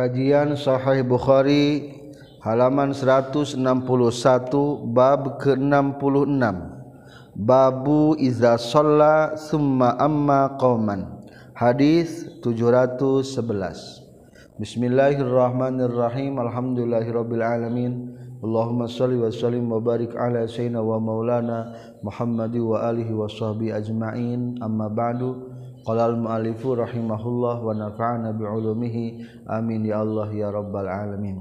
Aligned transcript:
Kajian 0.00 0.56
Sahih 0.56 1.04
Bukhari 1.04 1.92
halaman 2.40 2.96
161 2.96 3.52
bab 4.96 5.36
ke-66 5.36 6.40
Babu 7.36 8.16
iza 8.16 8.56
sholla 8.56 9.36
summa 9.36 10.00
amma 10.00 10.56
qauman 10.56 11.04
Hadis 11.52 12.32
711 12.40 14.56
Bismillahirrahmanirrahim. 14.56 16.48
Alhamdulillahirabbil 16.48 17.44
alamin. 17.44 18.16
Allahumma 18.40 18.88
salli 18.88 19.20
wa 19.20 19.28
sallim 19.28 19.68
wa 19.68 19.84
barik 19.84 20.16
ala 20.16 20.48
sayyidina 20.48 20.80
wa 20.80 20.96
maulana 20.96 21.76
Muhammadi 22.00 22.56
wa 22.56 22.88
alihi 22.88 23.12
wa 23.12 23.28
sahbihi 23.28 23.76
ajma'in. 23.76 24.64
Amma 24.64 24.88
ba'du. 24.88 25.49
Qala 25.80 26.12
al-mu'allifu 26.12 26.76
rahimahullah 26.76 27.56
wa 27.64 27.72
nafa'ana 27.72 28.36
bi'ulumihi 28.36 29.24
amin 29.48 29.88
ya 29.88 30.04
Allah 30.04 30.28
ya 30.28 30.52
rabbal 30.52 30.84
alamin. 30.84 31.40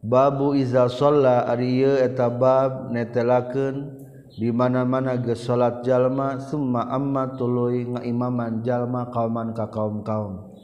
Babu 0.00 0.56
iza 0.56 0.88
sholla 0.88 1.44
ari 1.44 1.84
ieu 1.84 2.00
eta 2.00 2.32
bab 2.32 2.88
netelakeun 2.94 4.06
di 4.32 4.48
mana-mana 4.48 5.20
geus 5.20 5.44
salat 5.44 5.84
jalma 5.84 6.40
summa 6.40 6.88
amma 6.88 7.36
tuluy 7.36 7.84
ngaimaman 7.84 8.64
jalma 8.64 9.12
kauman 9.12 9.52
ka 9.52 9.68
kaum-kaum. 9.68 10.56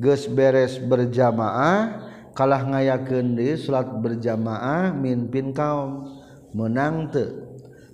Geus 0.00 0.24
beres 0.30 0.80
berjamaah 0.80 2.00
kalah 2.32 2.64
ngayakeun 2.64 3.36
deui 3.36 3.60
salat 3.60 3.92
berjamaah 3.92 4.94
mimpin 4.96 5.52
kaum 5.52 6.08
menang 6.56 7.12
teu. 7.12 7.44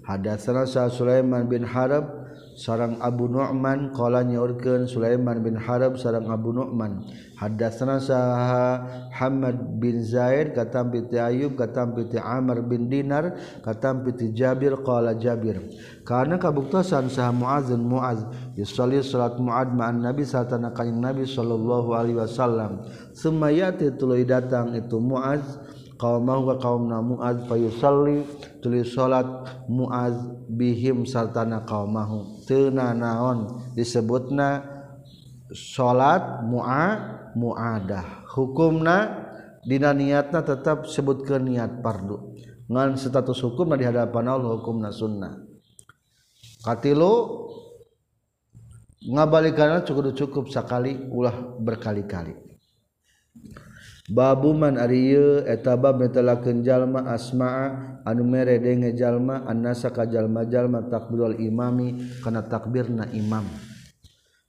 Hadatsana 0.03 0.67
Sulaiman 0.67 1.47
bin 1.47 1.63
Harb 1.63 2.22
sarang 2.57 3.01
Abu 3.01 3.29
Nu'man 3.29 3.93
qala 3.93 4.25
nyaurkeun 4.25 4.89
Sulaiman 4.89 5.41
bin 5.41 5.57
Harb 5.57 5.97
sarang 5.97 6.29
Abu 6.29 6.53
Nu'man. 6.53 7.05
Hadatsana 7.43 7.99
saha 7.99 8.87
Hamad 9.11 9.83
bin 9.83 10.07
Zaid 10.07 10.55
katam 10.55 10.95
bi 10.95 11.03
Ayub 11.19 11.59
katam 11.59 11.91
bi 11.91 12.07
Amr 12.15 12.63
bin 12.63 12.87
Dinar 12.87 13.35
katam 13.67 14.07
bi 14.07 14.15
Jabir 14.31 14.79
qala 14.87 15.19
Jabir. 15.19 15.59
Karena 16.07 16.39
kabuktasan 16.39 17.11
saha 17.11 17.35
Muaz 17.35 17.67
bin 17.67 17.83
Muaz 17.83 18.23
yusalli 18.55 19.03
salat 19.03 19.43
Muad 19.43 19.75
ma'an 19.75 19.99
Nabi 20.03 20.23
satana 20.23 20.71
kanjing 20.71 21.03
Nabi 21.03 21.27
sallallahu 21.27 21.91
alaihi 21.99 22.19
wasallam. 22.23 22.87
Summa 23.11 23.51
yati 23.51 23.91
tuluy 23.99 24.23
datang 24.23 24.79
itu 24.79 25.03
Muaz 25.03 25.43
qaumahu 26.03 26.51
ka 26.51 26.67
qaumna 26.67 26.99
Muaz 26.99 27.47
fayusalli 27.47 28.27
tulis 28.59 28.91
salat 28.91 29.27
Muaz 29.71 30.19
bihim 30.51 31.07
sartana 31.07 31.63
qaumahu 31.63 32.43
teu 32.51 32.75
naon 32.75 33.71
disebutna 33.79 34.67
salat 35.55 36.43
mu'a 36.43 36.85
muadah. 37.39 38.27
Hukumna 38.35 39.29
dina 39.63 39.95
niatna 39.95 40.43
tetap 40.43 40.91
sebutkeun 40.91 41.47
niat 41.47 41.79
fardu. 41.79 42.35
Ngan 42.67 42.99
status 42.99 43.39
hukumna 43.45 43.79
di 43.79 43.87
hadapan 43.87 44.33
Allah 44.33 44.59
hukumna 44.59 44.91
sunnah. 44.91 45.39
Katilu 46.65 47.13
ngabalikanna 49.13 49.85
cukup 49.85 50.15
cukup 50.15 50.45
sekali 50.49 50.95
ulah 51.11 51.35
berkali-kali 51.59 52.53
Babuman 54.13 54.77
Ariyu 54.77 55.41
etababla 55.49 56.37
Kenjallma 56.45 57.09
asma 57.09 57.73
anu 58.05 58.29
mere 58.29 58.61
dengejallma 58.61 59.49
anasa 59.49 59.89
kajallma-jallma 59.89 60.93
takbirul 60.93 61.41
imami 61.41 61.97
kana 62.21 62.45
takbir 62.45 62.93
na 62.93 63.09
imam. 63.09 63.49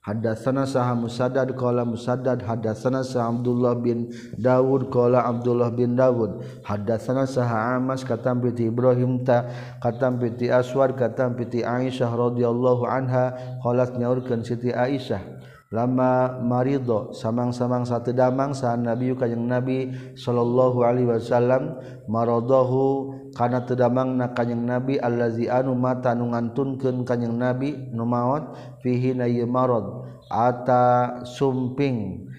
Hadatsana 0.04 0.68
saha 0.68 0.92
Musaddad 0.92 1.48
qala 1.56 1.80
Musaddad 1.80 2.44
hadatsana 2.44 3.00
saha 3.00 3.32
Abdullah 3.32 3.72
bin 3.80 4.12
Dawud 4.36 4.92
qala 4.92 5.24
Abdullah 5.24 5.72
bin 5.72 5.96
Dawud 5.96 6.44
hadatsana 6.60 7.24
saha 7.24 7.80
Amas 7.80 8.04
katam 8.04 8.44
piti 8.44 8.68
Ibrahim 8.68 9.24
ta 9.24 9.48
katam 9.80 10.20
piti 10.20 10.52
Aswad 10.52 11.00
katam 11.00 11.40
piti 11.40 11.64
Aisyah 11.64 12.12
radhiyallahu 12.12 12.84
anha 12.84 13.32
qalat 13.64 13.96
nyaurkeun 13.96 14.44
Siti 14.44 14.76
Aisyah. 14.76 15.33
lama 15.74 16.38
marido 16.38 17.10
samang-samang 17.10 17.82
satu 17.82 18.14
damang 18.14 18.54
sah 18.54 18.78
nabi 18.78 19.10
kajeng 19.18 19.42
nabi 19.50 19.90
sallallahu 20.14 20.86
alaihi 20.86 21.10
wasallam 21.10 21.74
marodohu 22.06 23.10
kana 23.34 23.66
tedamang 23.66 24.14
na 24.14 24.30
kanyang 24.30 24.62
nabi 24.62 25.02
allazi 25.02 25.50
anu 25.50 25.74
mata 25.74 26.14
nu 26.14 26.30
ngantunkeun 26.30 27.02
nabi 27.34 27.90
nu 27.90 28.06
maot 28.06 28.54
fihi 28.86 29.18
na 29.18 29.26
marad 29.50 29.82
ata 30.30 31.26
sumping 31.26 32.30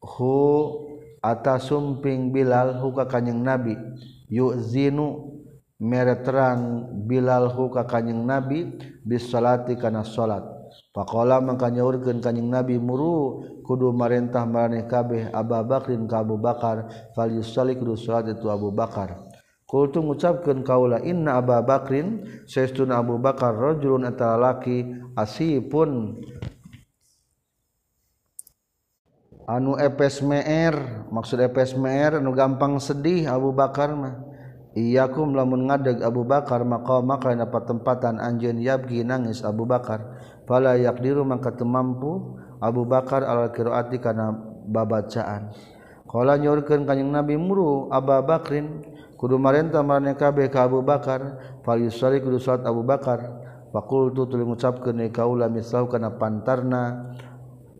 hu 0.00 0.40
ata 1.22 1.58
sumping 1.60 2.32
bilal 2.32 2.78
hu 2.80 2.94
ka 2.94 3.04
kanyang 3.04 3.42
nabi. 3.42 3.74
Yuzinu 4.28 5.36
mereterang 5.80 6.84
bilal 7.08 7.48
hu 7.52 7.72
ka 7.72 7.88
kanyang 7.88 8.24
nabi 8.24 8.68
bis 9.04 9.28
salati 9.28 9.76
kana 9.76 10.04
salat. 10.04 10.57
Pakola 10.98 11.38
mangka 11.38 11.70
nyaurkeun 11.70 12.18
kanjing 12.18 12.50
Nabi 12.50 12.74
muru 12.74 13.46
kudu 13.62 13.94
marentah 13.94 14.42
maraneh 14.42 14.82
kabeh 14.90 15.30
Abu 15.30 15.54
Bakrin 15.62 16.10
ka 16.10 16.26
Abu 16.26 16.42
Bakar 16.42 16.90
fal 17.14 17.30
yusalli 17.30 17.78
kudu 17.78 17.94
salat 17.94 18.34
itu 18.34 18.50
Abu 18.50 18.74
Bakar. 18.74 19.14
Kultu 19.62 20.02
ngucapkeun 20.02 20.66
kaula 20.66 20.98
inna 21.06 21.38
Abu 21.38 21.54
Bakrin 21.62 22.26
saestuna 22.50 22.98
Abu 22.98 23.14
Bakar 23.14 23.54
rajulun 23.54 24.10
eta 24.10 24.34
laki 24.34 24.90
asipun. 25.14 26.18
Anu 29.46 29.78
epes 29.78 30.18
meer 30.18 31.06
maksud 31.14 31.38
epes 31.38 31.78
meer 31.78 32.18
anu 32.18 32.34
gampang 32.34 32.74
sedih 32.82 33.30
Abu 33.30 33.54
Bakar 33.54 33.94
mah. 33.94 34.18
Iyakum 34.74 35.30
lamun 35.30 35.70
ngadeg 35.70 36.02
Abu 36.02 36.26
Bakar 36.26 36.66
maka 36.66 36.98
maka 37.06 37.30
napa 37.38 37.62
tempatan 37.62 38.18
anjeun 38.18 38.58
yabgi 38.58 39.06
nangis 39.06 39.46
Abu 39.46 39.62
Bakar. 39.62 40.17
Fala 40.48 40.80
yakdiru 40.80 41.28
mangka 41.28 41.52
teu 41.52 41.68
mampu 41.68 42.40
Abu 42.56 42.88
Bakar 42.88 43.20
al 43.22 43.52
qiraati 43.52 44.00
kana 44.00 44.32
babacaan. 44.64 45.52
Qala 46.08 46.40
nyorkeun 46.40 46.88
kanjing 46.88 47.12
Nabi 47.12 47.36
muru 47.36 47.92
Abu 47.92 48.16
Bakrin 48.24 48.80
kudu 49.20 49.36
marenta 49.36 49.84
marane 49.84 50.16
kabeh 50.16 50.48
ka 50.48 50.64
Abu 50.64 50.80
Bakar 50.80 51.36
fal 51.60 51.84
yusalli 51.84 52.24
kudu 52.24 52.40
salat 52.40 52.64
Abu 52.64 52.80
Bakar. 52.80 53.44
Faqultu 53.68 54.24
tuluy 54.24 54.48
ngucapkeun 54.48 55.12
kaula 55.12 55.52
misau 55.52 55.84
kana 55.92 56.16
pantarna 56.16 57.12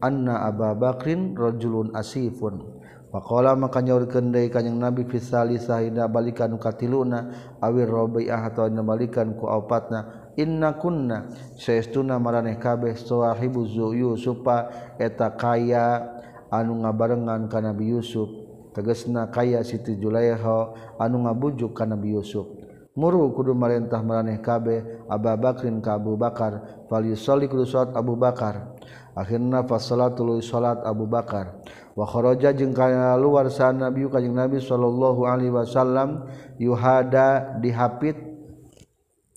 anna 0.05 0.45
Abu 0.45 0.69
Bakrin 0.77 1.33
rajulun 1.33 1.97
asifun. 1.97 2.77
Pakola 3.09 3.57
maka 3.57 3.81
nyaurkeun 3.81 4.29
deui 4.29 4.53
kanjing 4.53 4.77
Nabi 4.77 5.09
fi 5.09 5.17
salisa 5.17 5.81
hina 5.81 6.13
balikan 6.13 6.53
katiluna 6.61 7.57
awir 7.65 7.89
rabi'ah 7.89 8.53
atawa 8.53 8.69
nabalikan 8.69 9.33
ku 9.41 9.49
opatna 9.49 10.18
inna 10.39 10.79
kunna 10.79 11.35
saestuna 11.59 12.23
maraneh 12.23 12.63
kabeh 12.63 12.95
sahibu 12.95 13.67
Yusufa 13.67 14.71
eta 15.03 15.35
kaya 15.35 16.07
anu 16.55 16.87
ngabarengan 16.87 17.51
ka 17.51 17.59
Nabi 17.59 17.91
Yusuf. 17.91 18.31
Tegasna 18.73 19.27
kaya 19.35 19.67
Siti 19.67 19.99
Julaiha 19.99 20.71
anu 21.03 21.27
ngabujuk 21.27 21.75
ka 21.75 21.83
Nabi 21.83 22.15
Yusuf. 22.15 22.47
Muru 22.95 23.31
kudu 23.35 23.55
marentah 23.55 24.03
maraneh 24.03 24.39
kabeh 24.39 25.07
Abu 25.11 25.35
Bakrin 25.35 25.83
ka 25.83 25.99
Abu 25.99 26.15
Bakar. 26.15 26.87
Fal 26.87 27.03
yusalli 27.03 27.51
kudu 27.51 27.67
salat 27.67 27.95
Abu 27.99 28.15
Bakar. 28.15 28.79
Akhirna 29.19 29.67
fasalatul 29.67 30.39
salat 30.43 30.79
Abu 30.87 31.11
Bakar. 31.11 31.59
Wa 31.99 32.07
kharaja 32.07 32.55
jeung 32.55 32.71
kana 32.71 33.19
luar 33.19 33.51
sa 33.51 33.75
Nabi 33.75 34.07
kanjing 34.07 34.35
Nabi 34.35 34.63
sallallahu 34.63 35.27
alaihi 35.27 35.51
wasallam 35.51 36.31
yuhada 36.59 37.59
dihapit 37.59 38.15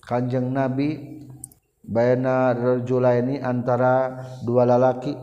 Kanjeng 0.02 0.50
Nabi 0.50 1.22
Bayana 1.82 2.54
rajula 2.54 3.18
ini 3.18 3.42
antara 3.42 4.22
dua 4.46 4.62
lalaki 4.62 5.18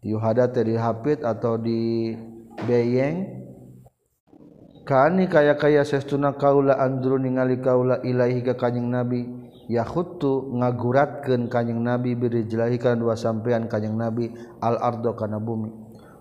yuhada 0.00 0.48
tadi 0.48 0.72
hafid 0.72 1.20
atau 1.20 1.60
di 1.60 2.16
beyeng 2.64 3.44
kani 4.88 5.28
kaya 5.28 5.52
kaya 5.60 5.84
sestuna 5.84 6.32
kaula 6.32 6.80
andru 6.80 7.20
ningali 7.20 7.60
kaula 7.60 8.00
ilahi 8.00 8.40
ka 8.40 8.56
kanjeng 8.56 8.88
nabi? 8.88 9.28
Yakhuttu 9.68 10.56
ngaguratkeun 10.56 11.52
kanjeng 11.52 11.84
nabi 11.84 12.16
birijlahi 12.16 12.80
kana 12.80 12.96
dua 12.96 13.20
sampean 13.20 13.68
kanjeng 13.68 14.00
nabi 14.00 14.32
al 14.64 14.80
ardo 14.80 15.12
kana 15.12 15.36
bumi. 15.36 15.68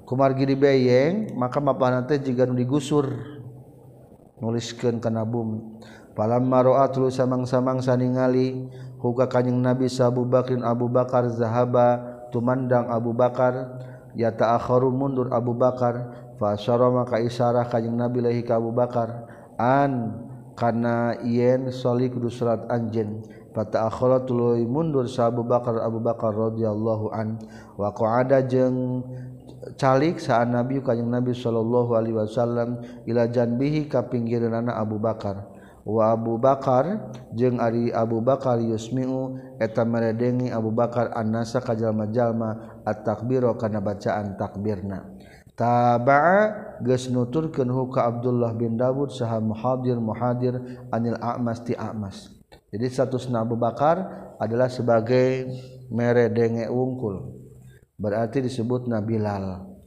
Kumargi 0.03 0.51
di 0.51 0.55
beyeng 0.59 1.31
maka 1.39 1.63
mapana 1.63 2.03
teh 2.03 2.19
jiga 2.19 2.43
digusur 2.43 3.07
nuliskeun 4.43 4.99
kana 4.99 5.23
bumi. 5.23 5.79
palam 6.17 6.49
maroatlu 6.49 7.13
samang-samang 7.13 7.77
saningali 7.77 8.65
huga 8.97 9.29
kanyeng 9.29 9.61
nabi 9.61 9.85
Abu 10.01 10.25
Bakrin 10.25 10.65
Abu 10.65 10.89
Bakar 10.89 11.29
zahaba 11.29 12.01
tumandang 12.33 12.89
Abu 12.89 13.13
Bakar 13.13 13.77
ya 14.17 14.33
ta'akharu 14.33 14.89
mundur 14.89 15.29
Abu 15.29 15.53
Bakar 15.53 16.09
fa 16.41 16.57
asyara 16.57 16.89
maka 16.89 17.21
isyarah 17.21 17.69
kanyeng 17.69 18.01
nabi 18.01 18.25
lahi 18.25 18.41
ka 18.41 18.57
Abu 18.57 18.73
Bakar 18.73 19.29
an 19.61 20.17
kana 20.57 21.21
yen 21.21 21.69
soli 21.69 22.09
kudu 22.09 22.33
salat 22.33 22.65
anjeun 22.65 23.21
fa 23.53 23.61
ta'akhara 23.69 24.25
tuluy 24.25 24.65
mundur 24.65 25.05
sa 25.05 25.29
Abu 25.29 25.45
Bakar 25.45 25.77
Abu 25.85 26.01
Bakar 26.01 26.33
radhiyallahu 26.33 27.13
an 27.13 27.37
wa 27.77 27.93
qa'ada 27.93 28.41
jeung 28.41 29.05
calik 29.77 30.17
saat 30.17 30.49
Nabi 30.49 30.81
kanyang 30.81 31.21
Nabi 31.21 31.37
sallallahu 31.37 31.93
alaihi 31.93 32.17
wasallam 32.17 32.81
ila 33.05 33.29
janbihi 33.29 33.85
ka 33.85 34.09
pinggireunana 34.09 34.73
Abu 34.73 34.97
Bakar. 34.97 35.56
wa 35.87 36.11
Abu 36.11 36.35
Bakar 36.35 37.15
jeung 37.31 37.63
Ari 37.63 37.95
Abu 37.95 38.19
Bakar 38.19 38.59
yusmiu 38.59 39.39
eta 39.55 39.87
meredengi 39.87 40.51
Abu 40.51 40.75
Bakar 40.75 41.15
annasa 41.15 41.63
kajalma-jalma 41.63 42.83
at-takbiro 42.83 43.55
kana 43.55 43.79
bacaan 43.79 44.35
takbirna. 44.35 45.07
Taba'a 45.55 46.77
geus 46.83 47.07
nuturkeun 47.09 47.71
ka 47.89 48.05
Abdullah 48.05 48.53
bin 48.53 48.75
Dawud 48.75 49.09
saha 49.09 49.39
muhadir 49.41 49.97
muhadir 49.97 50.59
anil 50.91 51.17
a'mas 51.17 51.63
ti 51.63 51.73
a'mas. 51.73 52.35
Jadi 52.69 52.85
statusna 52.91 53.47
Abu 53.47 53.55
Bakar 53.55 53.97
adalah 54.43 54.67
sebagai 54.67 55.49
meredenge 55.87 56.67
wungkul. 56.67 57.31
Berarti 57.97 58.45
disebut 58.45 58.85
Nabilal 58.85 59.77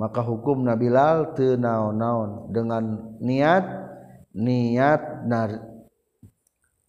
maka 0.00 0.24
hukum 0.24 0.64
Nabilal 0.64 1.36
tenaon-naon 1.36 2.48
dengan 2.48 3.12
niat 3.20 3.79
niat 4.34 5.26
nar 5.26 5.50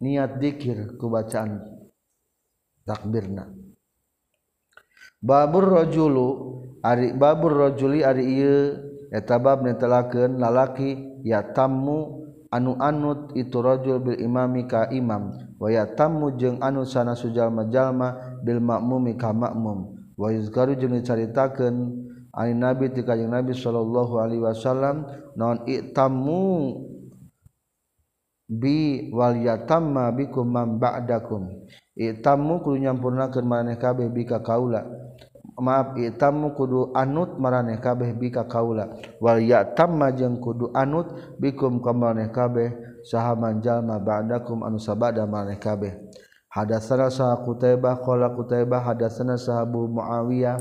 niat 0.01 0.37
dzikir 0.41 0.97
ku 0.97 1.09
bacaan 1.09 1.61
takbirna. 2.85 3.49
Babur 5.21 5.69
rajulu 5.69 6.27
ari 6.81 7.13
babur 7.13 7.53
rajuli 7.69 8.01
ari 8.01 8.25
ieu 8.25 8.57
eta 9.13 9.37
bab 9.37 9.61
netelakeun 9.61 10.41
lalaki 10.41 11.21
ya 11.21 11.45
tammu 11.53 12.25
anu 12.49 12.73
anut 12.81 13.29
itu 13.37 13.61
rajul 13.61 14.01
bil 14.01 14.17
imami 14.17 14.65
ka 14.65 14.89
imam 14.89 15.29
wa 15.61 15.69
ya 15.69 15.85
tammu 15.85 16.35
jeung 16.41 16.57
anu 16.57 16.89
sana 16.89 17.13
sujalma 17.13 17.69
jalma 17.69 18.41
bil 18.41 18.57
makmumi 18.57 19.13
ka 19.13 19.29
makmum 19.29 19.93
wa 20.17 20.27
yuzkaru 20.33 20.73
jeung 20.73 20.97
dicaritakeun 20.97 21.75
ani 22.33 22.53
nabi 22.57 22.89
ti 22.89 23.05
kanjing 23.05 23.29
nabi 23.29 23.53
sallallahu 23.53 24.17
alaihi 24.17 24.41
wasallam 24.41 25.05
naon 25.37 25.61
itammu 25.69 26.41
bi 28.51 29.07
wal 29.15 29.39
yatamma 29.39 30.11
bikum 30.11 30.51
man 30.51 30.75
ba'dakum. 30.75 31.47
Itamu 31.95 32.59
kudu 32.59 32.83
nyampurnakeun 32.83 33.47
maraneh 33.47 33.79
kabeh 33.79 34.11
bika 34.11 34.43
kaula. 34.43 34.83
Maaf 35.61 35.95
itamu 35.99 36.51
kudu 36.57 36.91
anut 36.91 37.39
maraneh 37.39 37.79
kabeh 37.79 38.11
bika 38.17 38.43
kaula. 38.51 38.91
Wal 39.23 39.39
yatamma 39.39 40.11
jeung 40.11 40.43
kudu 40.43 40.75
anut 40.75 41.37
bikum 41.39 41.79
ka 41.79 41.95
maraneh 41.95 42.27
kabeh 42.27 42.75
saha 43.07 43.39
manjalma 43.39 44.03
ba'dakum 44.03 44.67
anu 44.67 44.81
sabada 44.81 45.23
maraneh 45.23 45.55
kabeh. 45.55 45.95
Hadatsana 46.51 47.07
sa 47.07 47.39
qutaibah 47.39 48.03
qala 48.03 48.35
qutaibah 48.35 48.83
hadatsana 48.83 49.39
sahabu 49.39 49.87
muawiyah 49.87 50.59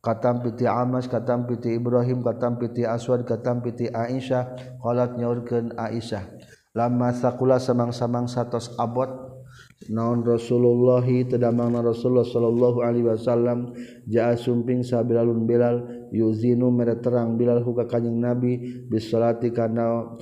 katam 0.00 0.40
piti 0.40 0.64
Amas 0.64 1.04
katam 1.04 1.44
piti 1.44 1.76
Ibrahim 1.76 2.24
katam 2.24 2.56
piti 2.56 2.88
Aswad 2.88 3.28
katam 3.28 3.60
piti 3.60 3.92
Aisyah 3.92 4.56
qalat 4.80 5.20
nyaurkeun 5.20 5.76
Aisyah. 5.76 6.24
lama 6.72 7.12
sakula 7.12 7.60
samang-samang 7.60 8.28
satos 8.28 8.72
abot. 8.80 9.32
Naon 9.92 10.24
Rasulullah 10.24 11.04
tedamangna 11.04 11.84
Rasulullah 11.84 12.24
sallallahu 12.24 12.86
Alaihi 12.86 13.04
Wasallam 13.04 13.74
jaa 14.08 14.32
sumping 14.38 14.80
bilalun 14.80 15.44
Bilal 15.44 16.08
yuzinu 16.14 16.70
mere 16.72 17.02
terang 17.02 17.34
Bilal 17.36 17.60
huka 17.60 17.90
kanjing 17.90 18.16
Nabi 18.16 18.80
bisolati 18.88 19.50
kana 19.50 20.16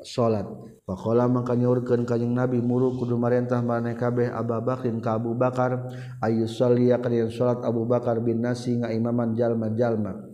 salat 0.00 0.46
Pakola 0.86 1.26
maka 1.26 1.58
nyaurkeun 1.58 2.06
kanjing 2.06 2.32
Nabi 2.32 2.62
muru 2.62 2.96
kudu 2.96 3.18
marentah 3.18 3.60
maneh 3.60 3.98
kabeh 3.98 4.30
Abu 4.30 4.56
Bakrin 4.62 5.02
ka 5.02 5.18
Abu 5.18 5.34
Bakar 5.34 5.90
ayu 6.22 6.46
sholli 6.46 6.94
kana 6.94 7.28
salat 7.28 7.60
Abu 7.66 7.84
Bakar 7.84 8.22
bin 8.22 8.40
Nasi 8.40 8.78
ngaimaman 8.78 9.34
jalma-jalma. 9.34 10.29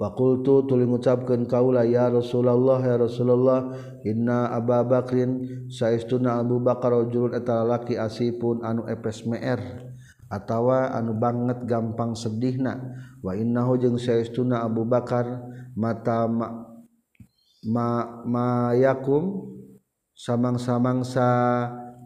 Fakultu 0.00 0.64
tuli 0.64 0.88
ngucapkeun 0.88 1.44
kaula 1.44 1.84
ya 1.84 2.08
Rasulullah 2.08 2.80
ya 2.80 2.96
Rasulullah 2.96 3.68
inna 4.00 4.48
Abu 4.48 4.72
Bakrin 4.88 5.44
saistuna 5.68 6.40
Abu 6.40 6.56
Bakar 6.56 6.96
rajulun 6.96 7.36
eta 7.36 7.60
lalaki 7.60 8.00
asipun 8.00 8.64
anu 8.64 8.88
epes 8.88 9.28
me'er 9.28 9.60
atawa 10.32 10.96
anu 10.96 11.20
banget 11.20 11.68
gampang 11.68 12.16
sedihna 12.16 12.80
wa 13.20 13.36
innahu 13.36 13.76
jeung 13.76 14.00
saistuna 14.00 14.64
Abu 14.64 14.88
Bakar 14.88 15.44
mata 15.76 16.24
ma, 16.24 16.48
ma, 17.68 17.88
mayakum 18.24 19.52
samang-samangsa 20.16 21.28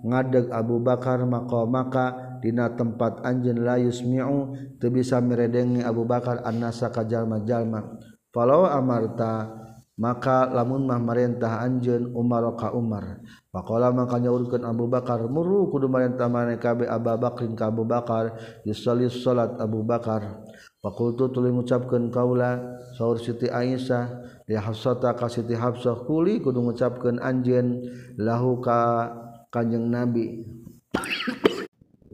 ngadeg 0.02 0.50
Abu 0.50 0.82
Bakar 0.82 1.22
maka 1.22 1.62
maka 1.62 2.06
dina 2.44 2.68
tempat 2.76 3.24
anjeun 3.24 3.64
la 3.64 3.80
yusmi'u 3.80 4.52
teu 4.76 4.92
bisa 4.92 5.24
miredengi 5.24 5.80
Abu 5.80 6.04
Bakar 6.04 6.44
annasa 6.44 6.92
ka 6.92 7.08
jalma-jalma. 7.08 7.96
Falau 8.28 8.68
amarta 8.68 9.64
maka 9.94 10.50
lamun 10.50 10.90
mah 10.90 10.98
marentah 10.98 11.62
anjeun 11.62 12.12
Umar 12.12 12.44
ka 12.58 12.74
Umar. 12.74 13.22
Faqala 13.54 13.94
maka 13.94 14.20
nyaurkeun 14.20 14.66
Abu 14.66 14.90
Bakar 14.90 15.24
muru 15.30 15.70
kudu 15.70 15.86
marentah 15.88 16.28
mane 16.28 16.60
kabe 16.60 16.84
Abu 16.84 17.14
Bakrin 17.16 17.56
ka 17.56 17.70
Abu 17.72 17.88
Bakar 17.88 18.36
yusalli 18.66 19.08
salat 19.08 19.56
Abu 19.56 19.86
Bakar. 19.86 20.44
Fakultu 20.84 21.32
tuli 21.32 21.48
mengucapkan 21.48 22.12
kaula 22.12 22.60
saur 22.98 23.16
Siti 23.16 23.48
Aisyah 23.48 24.04
li 24.44 24.58
Hafsata 24.58 25.16
ka 25.16 25.32
Siti 25.32 25.56
Hafsah 25.56 26.04
kuli 26.04 26.44
kudu 26.44 26.60
mengucapkan 26.60 27.16
anjeun 27.22 27.88
lahu 28.20 28.60
ka 28.60 29.08
Kanjeng 29.48 29.88
Nabi. 29.88 30.42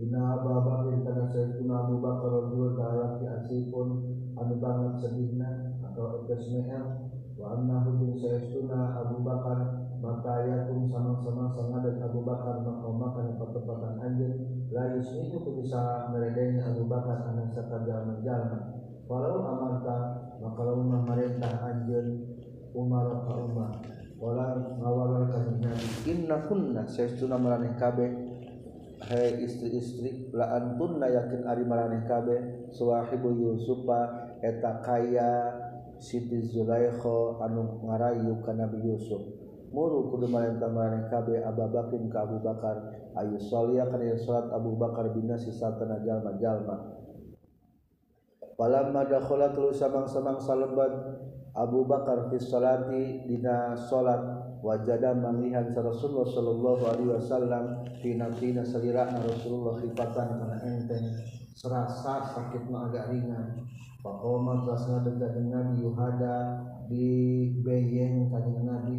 Inna 0.01 0.41
Abu 0.41 0.49
Bakar 0.49 0.89
kana 1.05 1.25
sayyidina 1.29 1.75
Abu 1.85 2.01
Bakar 2.01 2.33
radhiyallahu 2.33 2.73
ta'ala 2.81 3.07
fi 3.21 3.25
asifun 3.29 3.89
anu 4.33 4.57
banget 4.57 4.97
sedihna 4.97 5.77
atau 5.85 6.25
kesmeher 6.25 7.05
wa 7.37 7.53
annahu 7.53 8.01
bin 8.01 8.17
sayyidina 8.17 8.97
Abu 8.97 9.21
Bakar 9.21 9.85
maka 10.01 10.41
ayatum 10.41 10.89
sama-sama 10.89 11.53
sangadat 11.53 12.01
Abu 12.01 12.25
Bakar 12.25 12.65
maka 12.65 12.89
makan 12.89 13.37
pertempatan 13.37 14.01
anjeun 14.01 14.33
la 14.73 14.97
yusmiku 14.97 15.61
bisa 15.61 16.09
meredenya 16.09 16.73
Abu 16.73 16.89
Bakar 16.89 17.21
anak 17.29 17.53
sakadama 17.53 18.25
jalma 18.25 18.81
walau 19.05 19.45
amarta 19.45 20.33
maka 20.41 20.61
lamun 20.65 21.05
merintah 21.05 21.61
anjeun 21.61 22.41
Umar 22.73 23.29
ka 23.29 23.37
Umar 23.37 23.85
wala 24.17 24.77
ngawalan 24.81 25.29
ka 25.29 25.39
Nabi. 25.61 25.89
Inna 26.09 26.49
kunna 26.49 26.89
saestuna 26.89 27.37
maraneh 27.37 27.77
kabeh 27.77 28.40
Hai 29.01 29.41
istri-istri 29.41 30.29
la 30.37 30.61
antunna 30.61 31.09
yakin 31.09 31.49
Ari 31.49 31.65
maraneh 31.65 32.05
kabeh. 32.05 32.69
Suwahibu 32.69 33.33
Yusufa 33.33 34.29
eta 34.45 34.85
kaya 34.85 35.57
Siti 36.01 36.41
zulaikha 36.45 37.41
anu 37.45 37.81
ngarayu 37.85 38.45
ka 38.45 38.53
Nabi 38.53 38.85
Yusuf. 38.85 39.21
Muru 39.73 40.13
kudu 40.13 40.29
marenta 40.29 40.69
maraneh 40.69 41.09
kabeh 41.09 41.41
Abu 41.41 41.65
Bakar 41.73 42.01
ka 42.13 42.19
Abu 42.29 42.37
Bakar. 42.45 42.77
Ayu 43.17 43.41
salia 43.41 43.89
kana 43.89 44.17
salat 44.21 44.53
Abu 44.53 44.77
Bakar 44.77 45.13
bina 45.17 45.37
sisa 45.41 45.73
satana 45.73 46.05
jalma-jalma. 46.05 47.01
Palamma 48.61 49.09
dakhala 49.09 49.57
tuluy 49.57 49.73
samang-samang 49.73 50.37
salebad 50.37 50.93
Abu 51.57 51.89
Bakar 51.89 52.29
fi 52.29 52.37
salati 52.37 53.25
dina 53.25 53.73
salat. 53.73 54.50
Wajada 54.61 55.17
sa 55.73 55.81
Rasulullah 55.81 56.29
sallallahu 56.29 56.83
alaihi 56.85 57.11
wasallam 57.17 57.65
tina 58.05 58.29
tina 58.37 58.61
salirana 58.61 59.25
Rasulullah 59.25 59.81
khifatan 59.81 60.29
kana 60.37 60.57
enteng. 60.65 61.05
Serasa 61.57 62.33
sakit 62.33 62.69
mah 62.69 62.89
agak 62.89 63.13
ringan. 63.13 63.65
Pakoma 64.01 64.65
dekat 64.65 65.37
dengan 65.37 65.77
Nabi 65.77 65.85
Yuhada 65.85 66.37
di 66.89 67.09
beyeng 67.61 68.33
kanjeng 68.33 68.65
Nabi 68.65 68.97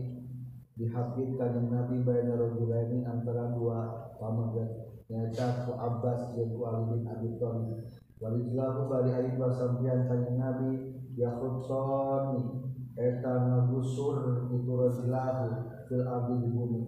di 0.78 0.86
habib 0.94 1.42
kanjeng 1.42 1.74
Nabi 1.74 2.06
bayna 2.06 2.38
rajulaini 2.38 3.02
antara 3.10 3.50
dua 3.58 4.14
pamagat 4.22 4.70
nyata 5.10 5.66
ku 5.66 5.74
Abbas 5.74 6.38
jeung 6.38 6.54
ku 6.54 6.70
Ali 6.70 6.86
bin 6.94 7.10
Abi 7.10 7.30
Thalib. 7.42 7.82
Walijlahu 8.22 8.94
bali 8.94 9.10
ari 9.10 9.34
pasampian 9.42 10.06
kanjeng 10.06 10.38
Nabi 10.38 10.72
yakhutsoni 11.18 12.71
eta 12.96 13.34
ngagusur 13.48 14.48
itu 14.52 14.72
rajulahu 14.72 15.48
fil 15.88 16.04
ardi 16.04 16.36
di 16.44 16.50
bumi. 16.52 16.82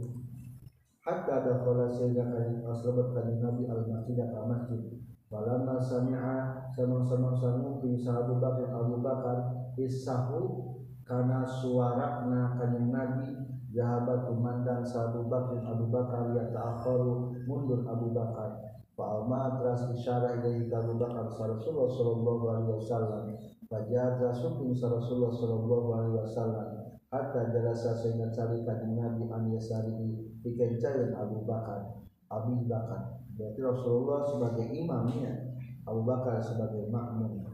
Hatta 1.04 1.44
dakhala 1.44 1.92
sehingga 1.92 2.32
kanjeng 2.32 2.64
aslebat 2.64 3.12
kanjeng 3.12 3.44
Nabi 3.44 3.68
al 3.68 3.84
masjid 3.92 4.16
ka 4.24 4.42
masjid 4.48 4.82
Falamma 5.28 5.76
sami'a 5.82 6.70
sama-sama 6.72 7.36
sanuki 7.36 8.00
sahabu 8.00 8.40
Bakar 8.40 8.72
Abu 8.72 9.04
Bakar 9.04 9.38
isahu 9.76 10.72
karena 11.04 11.44
suarana 11.44 12.56
kanjeng 12.56 12.88
Nabi 12.96 13.36
jahabat 13.76 14.32
tumandang 14.32 14.86
sahabu 14.88 15.28
Bakar 15.28 15.60
Abu 15.68 15.92
Bakar 15.92 16.32
ya 16.32 16.48
ta'akharu 16.56 17.44
mundur 17.50 17.84
Abu 17.84 18.16
Bakar 18.16 18.73
Fa'alma 18.94 19.58
teras 19.58 19.90
isyara 19.90 20.38
ilaihi 20.38 20.70
Abu 20.70 21.02
Bakar 21.02 21.26
Rasulullah 21.26 21.90
sallallahu 21.90 22.44
alaihi 22.46 22.72
wasallam. 22.78 23.24
Fajaza 23.66 24.30
suping 24.38 24.78
Rasulullah 24.78 25.34
sallallahu 25.34 25.88
alaihi 25.98 26.18
wasallam. 26.22 26.68
Hatta 27.10 27.50
jalasa 27.50 27.98
sehingga 27.98 28.30
cari 28.30 28.62
kanjeng 28.66 28.98
Nabi 28.98 29.30
an 29.34 29.50
yasarihi 29.50 30.34
Dikencarin 30.46 31.18
Abu 31.18 31.42
Bakar. 31.42 32.06
Abu 32.30 32.66
Bakar. 32.70 33.18
Berarti 33.34 33.62
Rasulullah 33.66 34.30
sebagai 34.30 34.70
imamnya 34.70 35.58
Abu 35.90 36.06
Bakar 36.06 36.38
sebagai 36.38 36.86
makmum. 36.94 37.50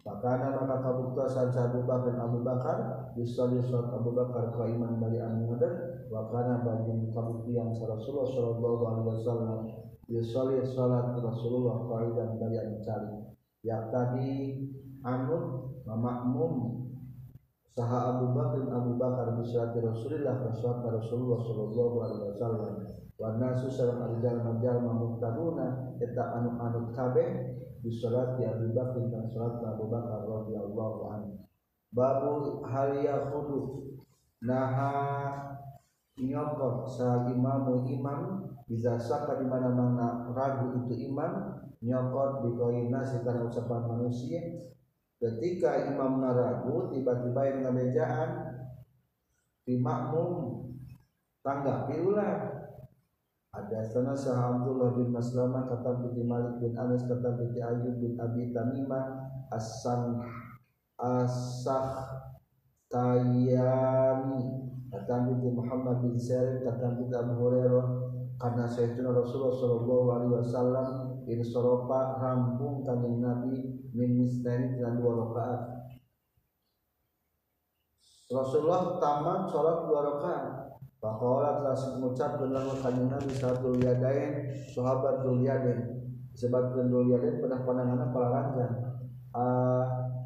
Pakana 0.00 0.56
maka 0.56 0.80
kabuktasan 0.80 1.52
sa 1.52 1.70
Abu 1.70 1.86
Bakar 1.86 2.18
Abu 2.18 2.42
Bakar 2.42 2.78
disoli 3.14 3.62
surat 3.62 3.92
Abu 3.94 4.10
Bakar 4.16 4.50
ka 4.50 4.64
iman 4.66 4.96
bali 4.98 5.20
ngadan 5.20 5.89
wa 6.10 6.26
kana 6.28 6.66
bagi 6.66 7.14
kabuktian 7.14 7.70
sa 7.70 7.94
Rasulullah 7.94 8.28
sallallahu 8.34 8.82
alaihi 8.82 9.08
wasallam 9.14 9.60
disoli 10.10 10.58
salat 10.66 11.14
Rasulullah 11.14 11.86
qaidan 11.86 12.34
bali 12.42 12.58
anu 12.58 12.82
cari 12.82 13.14
ya 13.62 13.86
tadi 13.94 14.58
anu 15.06 15.70
makmum 15.86 16.80
saha 17.72 18.18
Abu 18.18 18.34
Bakar 18.34 18.66
Abu 18.74 18.98
Bakar 18.98 19.26
bisyati 19.38 19.78
Rasulullah 19.80 20.42
ka 20.42 20.88
Rasulullah 20.90 21.38
sallallahu 21.40 21.96
alaihi 22.02 22.24
wasallam. 22.34 22.74
Wa 23.20 23.36
nasu 23.36 23.68
salam 23.68 24.00
al-jalma 24.00 24.56
jalma 24.64 24.96
muhtaduna 24.96 25.92
eta 26.00 26.40
anu-anu 26.40 26.88
kabeh 26.96 27.52
bisalat 27.84 28.40
di 28.40 28.48
Abu 28.48 28.72
Bakar 28.72 29.04
dan 29.12 29.28
salat 29.28 29.60
Abu 29.60 29.92
Bakar 29.92 30.24
radhiyallahu 30.24 31.00
anhu. 31.12 31.32
Babu 31.92 32.64
hal 32.64 32.96
yakhudu 32.96 33.92
naha 34.40 34.92
nyokot 36.26 36.88
sa 36.88 37.28
imamu 37.30 37.88
imam 37.88 38.50
bisa 38.68 39.00
saka 39.00 39.40
di 39.40 39.46
mana 39.48 39.72
mana 39.72 40.30
ragu 40.30 40.76
itu 40.84 41.10
imam 41.10 41.58
nyokot 41.80 42.44
di 42.44 42.88
nasi 42.92 43.24
karena 43.24 43.48
ucapan 43.48 43.82
manusia. 43.88 44.40
Ketika 45.20 45.88
imam 45.92 46.20
ragu 46.24 46.88
tiba-tiba 46.92 47.40
yang 47.44 47.58
ngamejaan 47.68 48.30
di 49.64 49.76
makmum 49.76 50.64
tanggapi 51.44 52.00
ulah 52.00 52.60
ada 53.50 53.82
sana 53.82 54.14
sah 54.14 54.56
Abdullah 54.56 54.94
bin 54.94 55.10
Maslamah 55.10 55.66
kata 55.66 56.00
binti 56.00 56.22
Malik 56.22 56.62
bin 56.62 56.78
Anas 56.78 57.02
kata 57.04 57.34
binti 57.34 57.58
Ayub 57.58 57.98
bin 57.98 58.14
Abi 58.16 58.54
Tamimah 58.54 59.26
Asan 59.50 60.22
Asah 60.94 62.06
Tayami 62.86 64.70
kata 64.90 65.30
binti 65.30 65.48
Muhammad 65.54 66.02
bin 66.02 66.18
Sirin 66.18 66.66
kata 66.66 66.98
binti 66.98 67.14
Abu 67.14 67.34
Hurairah. 67.38 67.86
Karena 68.40 68.64
Sayyidina 68.64 69.12
Rasulullah 69.12 69.52
Shallallahu 69.52 70.06
Alaihi 70.16 70.32
Wasallam 70.40 70.86
ini 71.28 71.44
soropa 71.44 72.16
rampung 72.16 72.80
kanjeng 72.88 73.20
Nabi 73.20 73.84
min 73.92 74.16
misnaini 74.16 74.80
dengan 74.80 74.96
dua 74.96 75.12
rakaat. 75.28 75.60
Rasulullah 78.32 78.96
tamat 78.96 79.40
sholat 79.52 79.78
dua 79.84 80.00
rakaat. 80.08 80.44
Pakola 81.00 81.60
telah 81.60 81.76
mengucap 81.96 82.40
dengan 82.40 82.64
kanjeng 82.80 83.12
Nabi 83.12 83.32
satu 83.36 83.76
yadain 83.76 84.48
sahabat 84.72 85.20
Dulyadin 85.20 86.00
sebab 86.32 86.72
Dulyadin 86.72 87.44
pernah 87.44 87.60
pandangan 87.60 88.08
para 88.08 88.28
rancan 88.32 88.72
a 89.36 89.48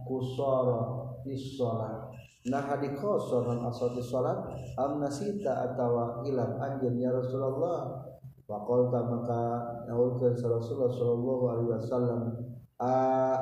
kusara 0.06 0.82
isolat 1.26 2.13
nah 2.44 2.60
hadi 2.60 2.92
kosor 2.92 3.48
dan 3.48 3.64
asal 3.64 3.96
salat 4.00 4.36
am 4.76 5.00
nasita 5.00 5.72
atau 5.72 6.20
hilang 6.24 6.60
anjen 6.60 7.00
ya 7.00 7.12
Rasulullah 7.12 8.04
Pakolta 8.44 9.00
maka 9.08 9.42
naulkan 9.88 10.36
Rasulullah 10.36 10.92
Sallallahu 10.92 11.44
Alaihi 11.48 11.70
Wasallam 11.80 12.20
a 12.76 12.94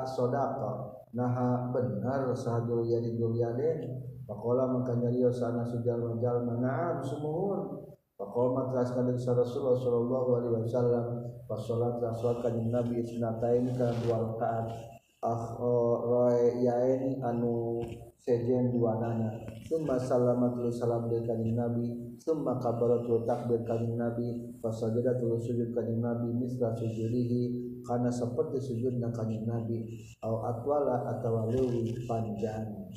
sodaka 0.07 1.03
nah 1.11 1.67
benar 1.75 2.31
sahadul 2.31 2.87
yadin 2.87 3.19
Dulyadin 3.19 4.03
Pakola 4.23 4.71
maka 4.71 4.95
nyariyo 4.95 5.27
sana 5.27 5.67
sujal 5.67 5.99
majal 5.99 6.47
manaam 6.47 7.03
sumuhun. 7.03 7.91
Pakola 8.15 8.71
teraskan 8.71 9.11
dari 9.11 9.19
Rasulullah 9.19 9.75
Shallallahu 9.75 10.29
Alaihi 10.39 10.53
Wasallam. 10.63 11.05
Pas 11.43 11.59
sholat 11.59 11.99
rasulat 11.99 12.39
kanjeng 12.39 12.71
Nabi 12.71 13.03
isnatain 13.03 13.67
ka 13.75 13.91
dua 13.99 14.23
rakaat. 14.23 14.71
Ah 15.19 15.59
roy 15.59 16.55
yain 16.63 17.19
anu 17.19 17.83
sejen 18.23 18.71
dua 18.71 18.95
nana. 19.03 19.43
Summa 19.67 19.99
salamatul 19.99 20.71
salam 20.71 21.11
dari 21.11 21.27
kanjeng 21.27 21.59
Nabi. 21.59 22.15
Summa 22.23 22.55
kabaratul 22.55 23.27
takbir 23.27 23.67
kanjeng 23.67 23.99
Nabi. 23.99 24.55
Pas 24.63 24.71
sajadatul 24.71 25.35
sujud 25.43 25.75
kanjeng 25.75 25.99
Nabi. 25.99 26.31
Misra 26.31 26.71
sujudihi 26.71 27.43
karena 27.83 28.07
seperti 28.07 28.63
sujud 28.63 28.95
kanjeng 29.11 29.43
Nabi. 29.43 29.83
Au 30.23 30.39
atwala 30.47 31.03
atau 31.11 31.51
lewi 31.51 31.91
panjang 32.07 32.87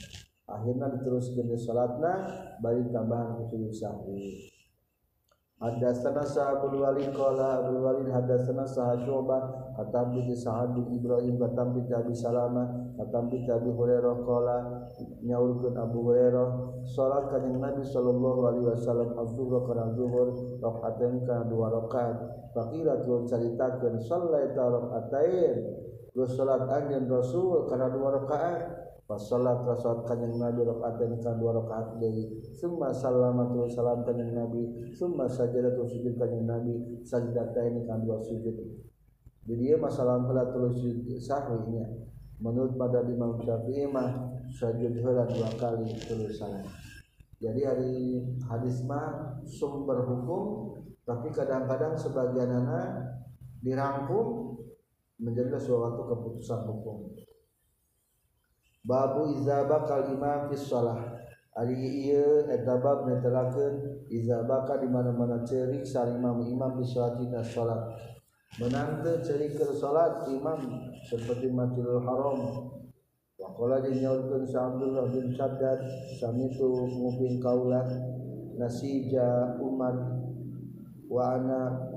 akhirnya 0.46 0.86
diterus 0.94 1.34
jenis 1.34 1.66
salatna 1.66 2.22
balik 2.62 2.86
tambahan 2.94 3.42
sujud 3.50 3.74
sahwi 3.74 4.46
Hadatsana 5.56 6.20
Sa'abul 6.20 6.84
Walid 6.84 7.16
qala 7.16 7.64
Abdul 7.64 7.80
Walid 7.80 8.12
hadatsana 8.12 8.68
Sa'ad 8.68 9.08
Syu'bah 9.08 9.65
katam 9.76 10.16
bi 10.16 10.32
Sa'ad 10.32 10.72
bin 10.72 10.88
Ibrahim 10.96 11.36
katam 11.36 11.76
bi 11.76 11.84
Abi 11.92 12.16
Salama 12.16 12.64
katam 12.96 13.28
bi 13.28 13.44
Abi 13.44 13.70
Hurairah 13.70 14.16
qala 14.24 14.56
nyaurkeun 15.22 15.76
Abu 15.76 16.08
Hurairah 16.08 16.48
salat 16.88 17.28
kanjeng 17.28 17.60
Nabi 17.60 17.84
sallallahu 17.84 18.40
alaihi 18.48 18.66
wasallam 18.72 19.12
az-zuhur 19.20 19.68
kana 19.68 19.92
zuhur 19.92 20.28
rakaatain 20.64 21.22
kana 21.28 21.44
dua 21.44 21.68
rakaat. 21.70 22.16
Faqila 22.56 23.04
tu 23.04 23.28
caritakeun 23.28 24.00
sallaita 24.00 24.64
rakaatain 24.64 25.56
terus 26.16 26.32
salat 26.32 26.64
anjeun 26.66 27.04
Rasul 27.06 27.68
kana 27.68 27.92
dua 27.92 28.16
rakaat. 28.22 28.58
Pas 29.06 29.22
salat 29.22 29.62
rasul 29.62 30.02
kanjeng 30.02 30.34
Nabi 30.34 30.66
rakaat 30.66 30.98
kan 31.22 31.38
dua 31.38 31.54
rakaat 31.62 32.02
deui. 32.02 32.42
Summa 32.58 32.90
salamatul 32.90 33.70
salam 33.70 34.02
kanjeng 34.02 34.34
Nabi 34.34 34.90
summa 34.90 35.30
sajadatul 35.30 35.86
sujud 35.86 36.18
kanjeng 36.18 36.42
Nabi 36.42 36.74
ini 36.74 37.80
kan 37.86 38.02
dua 38.02 38.18
sujud 38.18 38.56
jadi 39.46 39.78
masalah 39.78 40.20
salatul 40.26 40.74
sujud 40.74 41.16
sahwinya 41.22 41.86
menurut 42.42 42.76
pada 42.76 43.06
Imam 43.06 43.38
Syafi'i 43.40 43.86
mah 43.88 44.36
sujud 44.52 44.92
heula 44.98 45.24
dua 45.30 45.50
kali 45.56 45.94
salam 46.34 46.66
jadi 47.38 47.60
hari 47.72 48.22
hadis 48.44 48.82
mah 48.84 49.40
sumber 49.46 50.02
hukum 50.04 50.74
tapi 51.06 51.30
kadang-kadang 51.30 51.94
sebagian 51.94 52.50
anak 52.50 53.22
dirangkum 53.62 54.58
menjadi 55.22 55.56
suatu 55.56 56.02
keputusan 56.10 56.66
hukum 56.66 57.14
Babu 58.86 59.34
iza 59.34 59.66
bakal 59.66 60.14
imam 60.14 60.46
fi 60.46 60.54
shalah. 60.54 61.18
Ari 61.58 61.74
ieu 62.06 62.46
eta 62.46 62.78
bab 62.78 63.02
netelakeun 63.10 64.06
iza 64.06 64.46
bakal 64.46 64.78
di 64.78 64.86
mana-mana 64.86 65.42
cerik 65.42 65.82
saling 65.82 66.22
imam 66.22 66.38
imam 66.46 66.78
di 66.78 66.86
salatina 66.86 67.42
salat 67.42 67.98
menang 68.56 69.04
ceri 69.20 69.52
ke 69.52 69.68
salat 69.76 70.24
imam 70.32 70.88
seperti 71.04 71.52
Masjidil 71.52 72.00
Haram. 72.00 72.72
Wakola 73.36 73.84
dinyaulkan 73.84 74.48
sa 74.48 74.72
Abdullah 74.72 75.12
bin 75.12 75.28
Saddad 75.36 75.76
Samitu 76.16 76.88
mungkin 76.88 77.36
kaulah 77.36 77.84
Nasija 78.56 79.60
umat 79.60 79.96
Wa 81.04 81.36
ana. 81.36 81.92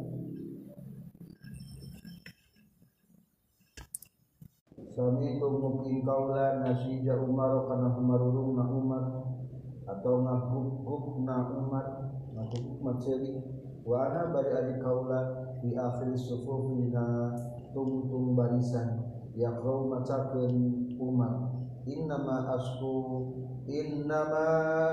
Samitu 4.92 5.48
mungkin 5.48 6.04
kaulah 6.04 6.60
Nasija 6.60 7.16
umar 7.16 7.72
Karena 7.72 7.88
umarulung 7.96 8.60
na 8.60 8.66
umat 8.68 9.06
Atau 9.88 10.28
ngaguguk 10.28 11.24
na 11.24 11.56
umat 11.56 11.88
Ngaguguk 12.36 12.84
macelik 12.84 13.59
wa 13.89 14.05
ana 14.05 14.29
bari 14.29 14.53
adi 14.53 14.75
kaulah 14.77 15.58
di 15.65 15.74
akhir 15.74 16.13
sufufina 16.13 17.34
tung-tung 17.74 18.38
barisan 18.38 19.01
yaqrau 19.34 19.89
macakeun 19.89 20.86
Umar 21.01 21.50
innama 21.89 22.53
asku 22.53 23.34
innama 23.65 24.46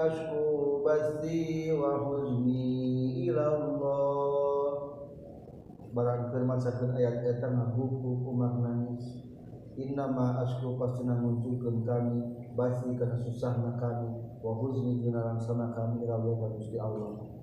asku 0.09 0.81
basti 0.81 1.69
wa 1.77 2.09
huzni 2.09 3.29
ila 3.29 3.45
Allah 3.53 4.47
barang 5.97 6.29
firman 6.33 6.61
sakeun 6.61 6.93
ayat 6.93 7.25
eta 7.25 7.49
ngaguk 7.49 8.05
Umar 8.05 8.61
nangis. 8.61 9.25
Innama 9.77 10.41
asku 10.41 10.77
pasti 10.81 11.05
munculkan 11.05 11.85
kami 11.85 12.21
basi 12.57 12.97
karena 12.97 13.17
susahnya 13.21 13.77
kami 13.77 14.09
wa 14.41 14.53
huzni 14.57 15.05
dina 15.05 15.21
langsana 15.21 15.73
kami 15.77 16.05
ila 16.05 16.17
Allah 16.21 16.49
Gusti 16.57 16.77
Allah. 16.81 17.36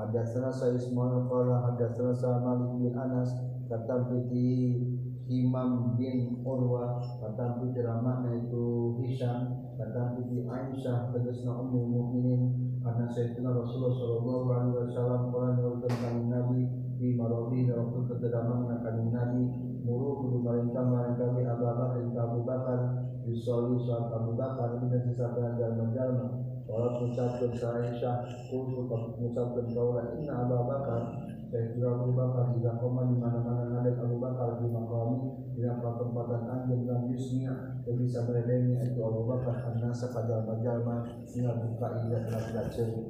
Hadatsana 0.00 0.48
sa 0.48 0.72
Ismail 0.72 1.28
qala 1.28 1.60
hadatsana 1.68 2.16
sa 2.16 2.40
bin 2.72 2.88
Anas 2.96 3.36
kata 3.68 4.08
piti 4.08 4.80
Imam 5.28 5.92
bin 6.00 6.40
Urwa 6.40 7.04
kata 7.20 7.60
piti 7.60 7.84
ramana 7.84 8.32
itu 8.32 8.96
Hisham 9.04 9.60
kata 9.76 10.16
piti 10.16 10.48
Aisyah 10.48 11.12
tegasna 11.12 11.52
ummul 11.52 11.84
mukminin 11.92 12.42
karena 12.80 13.12
Sayyidina 13.12 13.52
Rasulullah 13.52 13.92
sallallahu 13.92 14.48
alaihi 14.48 14.76
wasallam 14.88 15.22
qala 15.28 15.48
nyuruhkeun 15.60 16.32
Nabi 16.32 16.60
di 16.96 17.08
marobi 17.12 17.68
waktu 17.68 18.00
ketedaman 18.08 18.72
akan 18.72 18.96
Nabi 19.12 19.44
muru 19.84 20.24
kudu 20.24 20.38
merintah 20.40 20.84
mereka 20.88 21.28
bi 21.36 21.44
Abu 21.44 21.64
Bakar 21.68 22.00
Abu 22.00 22.40
Bakar 22.48 22.80
disoli 23.28 23.76
saat 23.84 24.08
Abu 24.16 24.32
Bakar 24.32 24.80
dan 24.80 25.00
sisa 25.04 25.28
jalan 25.36 26.49
Walau 26.70 27.02
mengucapkan 27.02 27.50
Aisyah 27.50 28.16
Kultu 28.46 28.86
mengucapkan 28.86 29.66
kaulah 29.74 30.14
Inna 30.14 30.46
Abu 30.46 30.62
Bakar 30.70 31.02
Saya 31.50 31.74
kira 31.74 31.90
Abu 31.98 32.14
Bakar 32.14 32.54
Jika 32.54 32.78
koma 32.78 33.10
di 33.10 33.18
mana-mana 33.18 33.66
Nadek 33.74 33.98
Abu 33.98 34.22
Bakar 34.22 34.62
Di 34.62 34.70
makami 34.70 35.18
Di 35.58 35.66
tempatan 35.66 36.42
anjing 36.46 36.86
dan 36.86 37.10
yusnya 37.10 37.70
bisa 38.10 38.24
meredengi 38.24 38.80
itu 38.80 39.00
Abu 39.02 39.28
Bakar 39.28 39.54
karena 39.60 39.92
sekajal-jalma 39.92 40.96
sehingga 41.26 41.58
buka 41.58 41.88
indah 42.06 42.22
telah 42.26 42.42
tidak 42.48 42.66
ceri 42.72 43.00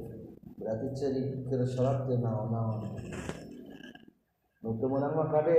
berarti 0.61 0.87
ceri 0.93 1.23
kira 1.49 1.65
sholat 1.65 2.05
ke 2.05 2.21
naon-naon. 2.21 3.01
Untuk 4.61 4.89
menang 4.93 5.17
mah 5.17 5.33
kade 5.33 5.57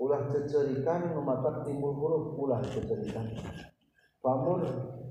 ulah 0.00 0.24
cecerikan 0.32 1.12
mematak 1.12 1.68
timbul 1.68 1.92
huruf 1.92 2.32
ulah 2.40 2.64
cecerikan 2.64 3.28
Pamur 4.20 4.60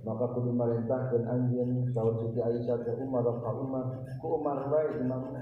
maka 0.05 0.25
kudu 0.37 0.53
merintahkan 0.53 1.25
anjing 1.25 1.89
saur 1.97 2.13
Siti 2.21 2.37
Aisyah 2.37 2.85
ke 2.85 2.93
Umar 3.01 3.25
Raka 3.25 3.51
Umar 3.57 3.85
ku 4.21 4.37
Umar 4.37 4.69
wai 4.69 5.01
imam 5.01 5.33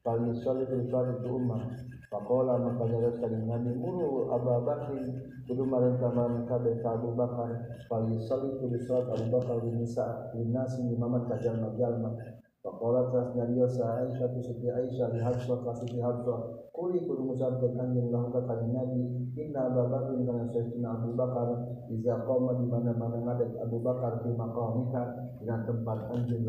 fal 0.00 0.16
yusalli 0.24 0.64
bil 0.64 0.88
ke 0.88 1.28
Umar. 1.28 1.60
Pakola 2.08 2.56
maka 2.56 2.88
nyareskan 2.88 3.44
nabi 3.44 3.72
muru 3.76 4.32
Abu 4.32 4.64
Bakar 4.64 4.96
kudu 5.44 5.64
merintah 5.64 6.08
merintah 6.08 6.56
ke 6.64 6.88
Abu 6.88 7.12
Bakar. 7.12 7.52
Fal 7.84 8.08
yusalli 8.08 8.56
bil 8.64 8.80
salat 8.80 9.12
Abu 9.12 9.28
Bakar 9.28 9.60
bin 9.60 9.84
Nisa 9.84 10.32
bin 10.32 10.48
Nasi 10.48 10.80
imaman 10.80 11.28
kajal 11.28 11.60
jalma 11.76 12.16
Teras 12.62 13.34
nyariosa 13.34 14.06
Aisyah 14.06 14.30
tu 14.30 14.38
Siti 14.38 14.70
Aisyah 14.70 15.10
di 15.10 15.18
Hafsah 15.18 15.66
ka 15.66 15.74
Siti 15.82 15.98
Hafsah 15.98 16.70
Kuli 16.70 17.02
kudu 17.02 17.34
anjing 17.34 18.14
lahu 18.14 18.30
ka 18.30 18.38
Nabi 18.46 19.34
Inna 19.34 19.66
Abu 19.66 19.90
Bakar 19.90 20.14
kana 20.14 20.46
Abu 20.94 21.10
Bakar 21.18 21.48
Iza 21.90 22.22
di 22.22 22.66
mana-mana 22.70 23.34
Abu 23.66 23.82
Bakar 23.82 24.22
di 24.22 24.30
maqamika 24.38 25.02
tempat 25.42 26.06
anjing 26.14 26.46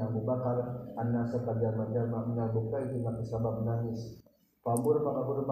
Abu 0.00 0.24
Bakar 0.24 0.56
anna 0.96 1.28
sebab 1.28 1.60
nangis. 3.68 4.16
Anjeun 4.64 5.44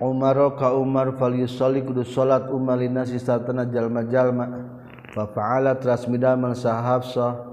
Umar 0.00 0.36
ka 0.56 0.72
Umar 0.76 1.16
fal 1.16 1.34
yusalli 1.36 1.84
kudu 1.84 2.04
salat 2.04 2.48
Umar 2.48 2.80
satana 3.04 3.68
jalma-jalma 3.68 4.69
fafa'ala 5.10 5.78
teras 5.78 6.06
midamel 6.06 6.54
sa 6.54 6.78
Hafsah 6.80 7.50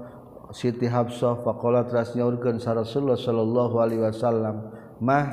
Siti 0.48 0.88
Hafsah 0.88 1.44
faqala 1.44 1.84
teras 1.84 2.16
nyaurkeun 2.16 2.56
sa 2.56 2.72
Rasulullah 2.72 3.20
sallallahu 3.20 3.74
alaihi 3.84 4.00
wasallam 4.00 4.72
mah 4.96 5.26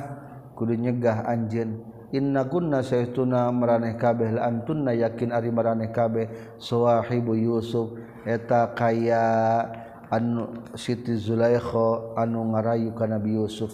kudu 0.52 0.76
nyegah 0.76 1.24
anjeun. 1.24 1.80
Inna 2.12 2.46
kunna 2.46 2.80
saytuna 2.86 3.50
maraneh 3.50 3.98
kabeh 3.98 4.36
la 4.36 4.46
antunna 4.48 4.92
yakin 4.92 5.32
ari 5.32 5.50
maraneh 5.50 5.88
kabeh. 5.88 6.56
Sawahibu 6.60 7.32
Yusuf 7.34 7.96
eta 8.28 8.76
kaya 8.76 9.64
anu 10.12 10.64
Siti 10.78 11.16
Zulaikha 11.18 12.16
anu 12.16 12.52
ngarayu 12.52 12.92
ka 12.92 13.08
Nabi 13.08 13.40
Yusuf. 13.40 13.72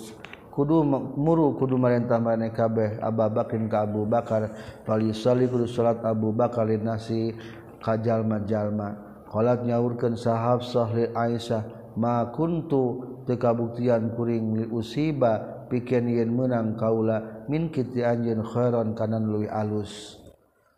Kudu 0.52 0.84
muru 1.16 1.56
kudu 1.56 1.80
marentah 1.80 2.20
maneh 2.20 2.52
kabeh 2.52 3.00
Abu 3.00 3.24
Bakar 3.28 3.60
ka 3.68 3.78
Abu 3.84 4.04
Bakar. 4.08 4.42
Fal 4.84 5.00
yusalli 5.00 5.48
kudu 5.48 5.68
salat 5.68 6.00
Abu 6.06 6.32
Bakar 6.32 6.68
linasi 6.68 7.36
kajjallma-jalma 7.82 9.12
kolat 9.28 9.66
nyaurkan 9.66 10.14
sahab 10.14 10.62
Sohli 10.62 11.10
Aisyah 11.10 11.96
makuntu 11.98 13.12
tekabuktian 13.24 14.12
kuring 14.16 14.68
usiba 14.72 15.64
piken 15.72 16.08
yen 16.08 16.36
menang 16.36 16.76
kaula 16.76 17.48
min 17.48 17.72
kiti 17.72 18.04
anjin 18.04 18.44
khairon 18.44 18.92
kanan 18.92 19.24
luwi 19.24 19.48
alus. 19.48 20.20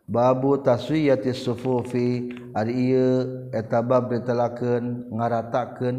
Babu 0.05 0.61
taswiyati 0.61 1.33
sufufi 1.33 2.29
ari 2.53 2.93
ieu 2.93 3.49
eta 3.51 3.81
bab 3.81 4.13
ditelakeun 4.13 5.09
ngaratakeun 5.11 5.97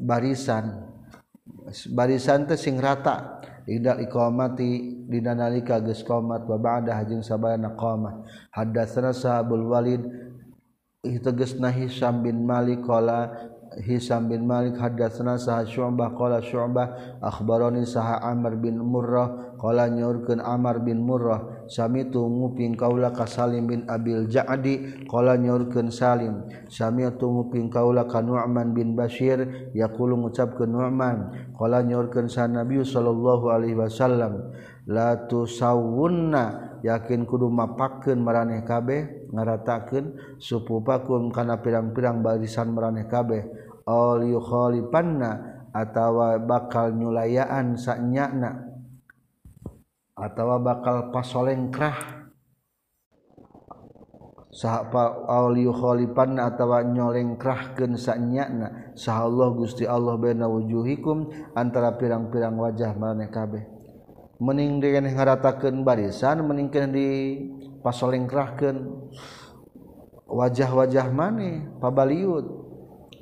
barisan. 0.00 0.88
Barisan 1.92 2.48
teh 2.48 2.56
sing 2.56 2.80
rata. 2.80 3.38
Idal 3.70 4.02
iqamati 4.02 5.06
dina 5.06 5.38
nalika 5.38 5.78
geus 5.78 6.02
qomat 6.02 6.42
wa 6.50 6.58
ba'da 6.58 6.98
hajin 6.98 7.22
sabana 7.22 7.78
qomat. 7.78 8.26
Hadatsana 8.50 9.14
sahabul 9.14 9.70
Walid 9.70 10.02
tegasna 11.06 11.70
Hisam 11.70 12.26
bin 12.26 12.42
Malik 12.42 12.82
qala 12.82 13.30
Hisam 13.78 14.26
bin 14.26 14.42
Malik 14.50 14.74
hadatsana 14.74 15.38
sah 15.38 15.62
Syu'bah 15.62 16.10
qala 16.18 16.42
Syu'bah 16.42 17.22
akhbarani 17.22 17.86
saha 17.86 18.18
Amr 18.26 18.58
bin 18.58 18.82
Murrah 18.82 19.49
Kala 19.60 19.92
nyaurkeun 19.92 20.40
Amar 20.40 20.80
bin 20.80 21.04
Murrah 21.04 21.68
samitu 21.68 22.24
nguping 22.24 22.80
kaula 22.80 23.12
ka 23.12 23.28
Salim 23.28 23.68
bin 23.68 23.84
Abil 23.84 24.24
Ja'di. 24.24 25.04
Kala 25.04 25.36
nyaurkeun 25.36 25.92
Salim 25.92 26.48
samitu 26.72 27.28
nguping 27.28 27.68
kaula 27.68 28.08
ka 28.08 28.24
Nu'man 28.24 28.72
bin 28.72 28.96
Bashir. 28.96 29.68
Yaqulu 29.76 30.16
ngucapkeun 30.16 30.72
Nu'man 30.72 31.52
kala 31.60 31.84
nyaurkeun 31.84 32.32
sa 32.32 32.48
Nabi 32.48 32.80
sallallahu 32.80 33.52
alaihi 33.52 33.76
wasallam 33.76 34.48
la 34.88 35.28
tusawunna 35.28 36.80
yakin 36.80 37.28
kudu 37.28 37.52
mapakeun 37.52 38.16
maraneh 38.16 38.64
kabeh 38.64 39.28
ngaratakeun 39.28 40.40
supupakum 40.40 41.28
kana 41.28 41.60
pirang-pirang 41.60 42.24
barisan 42.24 42.72
maraneh 42.72 43.04
kabeh. 43.04 43.44
Al 43.84 44.24
yukhalifanna 44.24 45.30
atawa 45.76 46.40
bakal 46.40 46.96
nyulayaan 46.96 47.76
saknyana 47.76 48.69
atau 50.20 50.60
bakal 50.60 51.08
pasolengkrah. 51.08 52.20
Sahpaliukholipan 54.50 56.42
atau 56.42 56.74
nyolengkrah 56.82 57.70
na 57.78 58.90
sah 58.98 59.22
Allah 59.22 59.48
Gusti 59.54 59.86
Allah 59.86 60.18
bena 60.18 60.50
wujuhikum 60.50 61.30
antara 61.54 61.94
pirang-pirang 61.94 62.58
wajah 62.58 62.92
maneh 62.98 63.30
kabeh. 63.30 63.62
Mening 64.42 64.82
dengan 64.82 65.06
ngaratakeun 65.06 65.86
barisan 65.86 66.42
meningkan 66.42 66.90
di 66.90 67.38
pasolengkrahkeun 67.78 68.76
wajah-wajah 70.26 71.06
maneh 71.14 71.70
pabaliut. 71.78 72.46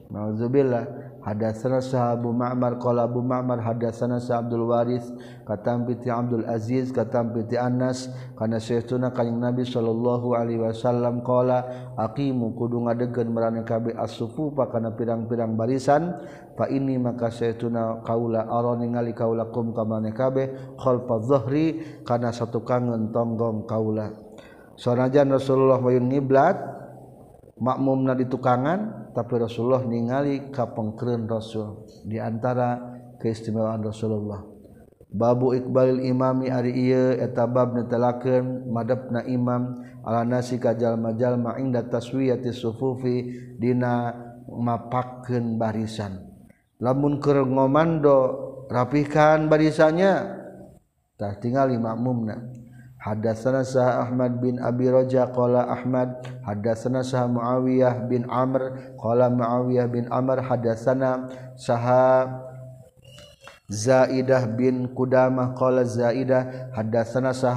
Nauzubillah. 0.09 1.08
Hadatsana 1.19 1.83
Sahabu 1.83 2.31
Ma'mar 2.31 2.79
qala 2.79 3.11
Abu 3.11 3.21
Ma'mar 3.21 3.59
hadatsana 3.59 4.23
Sa 4.23 4.39
Abdul 4.39 4.71
Waris 4.71 5.03
katam 5.43 5.83
bi 5.83 5.99
Abdul 6.07 6.47
Aziz 6.47 6.95
katam 6.95 7.35
bi 7.35 7.43
Anas 7.59 8.07
kana 8.39 8.63
saytuna 8.63 9.11
kanjing 9.11 9.43
Nabi 9.43 9.67
sallallahu 9.67 10.39
alaihi 10.39 10.63
wasallam 10.63 11.27
qala 11.27 11.93
aqimu 11.99 12.55
kudu 12.55 12.87
ngadegkeun 12.87 13.29
marana 13.35 13.67
kabeh 13.67 13.99
as-sufu 13.99 14.55
kana 14.55 14.95
pirang-pirang 14.95 15.59
barisan. 15.59 16.15
Fa 16.55 16.71
ini 16.71 16.99
maka 16.99 17.31
saytuna 17.35 18.03
kaula 18.07 18.47
ara 18.47 18.79
ningali 18.79 19.15
kaula 19.15 19.51
kum 19.51 19.75
ka 19.75 19.83
maneh 19.83 20.15
kabeh 20.15 20.75
khalfa 20.79 21.19
dhahri 21.23 21.67
kana 22.07 22.31
satu 22.31 22.63
kangen 22.63 23.11
tonggong 23.11 23.67
kaula. 23.67 24.11
Sanajan 24.79 25.35
Rasulullah 25.35 25.83
wayun 25.83 26.07
ngiblat 26.07 26.79
makmumna 27.59 28.15
di 28.15 28.27
tukangan 28.27 29.11
tapi 29.13 29.35
Rasulullah 29.39 29.83
ningali 29.83 30.51
kapengkeun 30.55 31.27
Rasul. 31.27 31.87
Di 32.07 32.23
antara 32.23 32.79
keistimewaan 33.19 33.83
Rasulullah. 33.83 34.47
Babu 35.09 35.57
iqbalil 35.57 36.05
imami 36.05 36.53
ari 36.53 36.73
ieu 36.77 37.17
eta 37.17 37.49
bab 37.49 37.73
netelakeun 37.73 38.69
madepna 38.69 39.25
imam 39.25 39.81
ala 40.05 40.23
nasi 40.23 40.61
kajalma-jalma 40.61 41.57
inda 41.57 41.81
taswiyati 41.89 42.53
sufufi 42.53 43.25
dina 43.57 44.13
mapakeun 44.47 45.57
barisan. 45.57 46.29
Lamun 46.79 47.19
keur 47.19 47.43
ngomando 47.43 48.19
rapihkan 48.69 49.49
barisannya 49.49 50.13
tah 51.17 51.35
tingali 51.41 51.81
makmumna. 51.81 52.68
Hadatsana 53.09 53.65
sah 53.65 54.05
Ahmad 54.05 54.37
bin 54.37 54.61
Abi 54.61 54.93
Raja 54.93 55.33
qala 55.33 55.65
Ahmad. 55.65 56.21
Hadatsana 56.45 57.01
sah 57.01 57.25
Muawiyah 57.25 58.05
bin 58.05 58.29
Amr 58.29 58.93
qala 59.01 59.33
Muawiyah 59.33 59.89
bin 59.89 60.05
Amr. 60.13 60.45
Hadatsana 60.45 61.33
sah 61.57 62.29
Zaidah 63.73 64.45
bin 64.53 64.93
Qudamah 64.93 65.57
qala 65.57 65.89
Zaidah. 65.89 66.77
Hadatsana 66.77 67.33
sah 67.33 67.57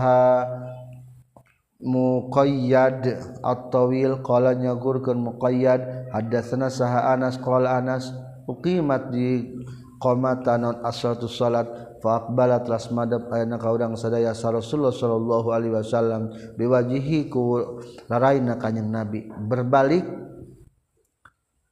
Muqayyad 1.83 3.03
at-Tawil 3.43 4.23
qala 4.23 4.55
nyagurkeun 4.55 5.19
Muqayyad. 5.19 6.15
Hadatsana 6.15 6.71
sah 6.71 7.11
Anas 7.11 7.35
qala 7.35 7.75
Anas 7.75 8.07
uqimat 8.47 9.11
di 9.11 9.51
qamatan 9.99 10.79
as-salatu 10.79 11.27
salat 11.27 11.90
Faqbala 12.01 12.65
telah 12.65 12.81
madep 12.97 13.29
ayana 13.29 13.61
ka 13.61 13.69
urang 13.69 13.93
sadaya 13.93 14.33
sa 14.33 14.49
Rasulullah 14.49 14.89
sallallahu 14.89 15.53
alaihi 15.53 15.77
wasallam 15.77 16.33
biwajihi 16.57 17.29
ku 17.29 17.61
laraina 18.09 18.57
kanjing 18.57 18.89
Nabi. 18.89 19.29
Berbalik 19.29 20.01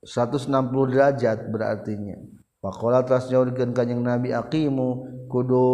160 0.05 0.53
derajat 0.93 1.49
berartinya. 1.49 2.21
Faqala 2.61 3.01
telah 3.01 3.25
nyaurkeun 3.25 3.73
kanjing 3.73 4.05
Nabi 4.05 4.29
aqimu 4.29 4.87
kudu 5.25 5.65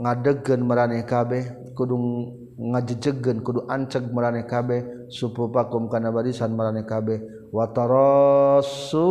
ngadegkeun 0.00 0.64
maraneh 0.64 1.04
kabeh 1.04 1.74
kudu 1.76 1.94
ngajejegeun 2.58 3.44
kudu 3.44 3.68
anceg 3.70 4.08
maraneh 4.10 4.48
kabeh 4.48 5.10
supu 5.12 5.52
pakum 5.52 5.86
kana 5.92 6.08
barisan 6.08 6.56
maraneh 6.56 6.88
kabeh. 6.88 7.20
Watarassu 7.52 9.08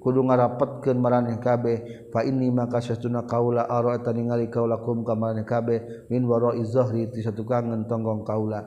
kudu 0.00 0.24
ngarapatkeun 0.24 0.96
maraneh 0.96 1.36
kabeh 1.36 2.08
fa 2.08 2.24
inni 2.24 2.48
maka 2.48 2.80
satuna 2.80 3.28
kaula 3.28 3.68
ara'ata 3.68 4.10
ningali 4.16 4.48
kaula 4.48 4.80
kum 4.80 5.04
ka 5.04 5.12
maraneh 5.12 5.44
kabeh 5.44 6.08
min 6.08 6.24
wara'i 6.24 6.64
zahri 6.64 7.12
ti 7.12 7.20
satukangan 7.20 7.84
tonggong 7.84 8.24
kaula. 8.24 8.64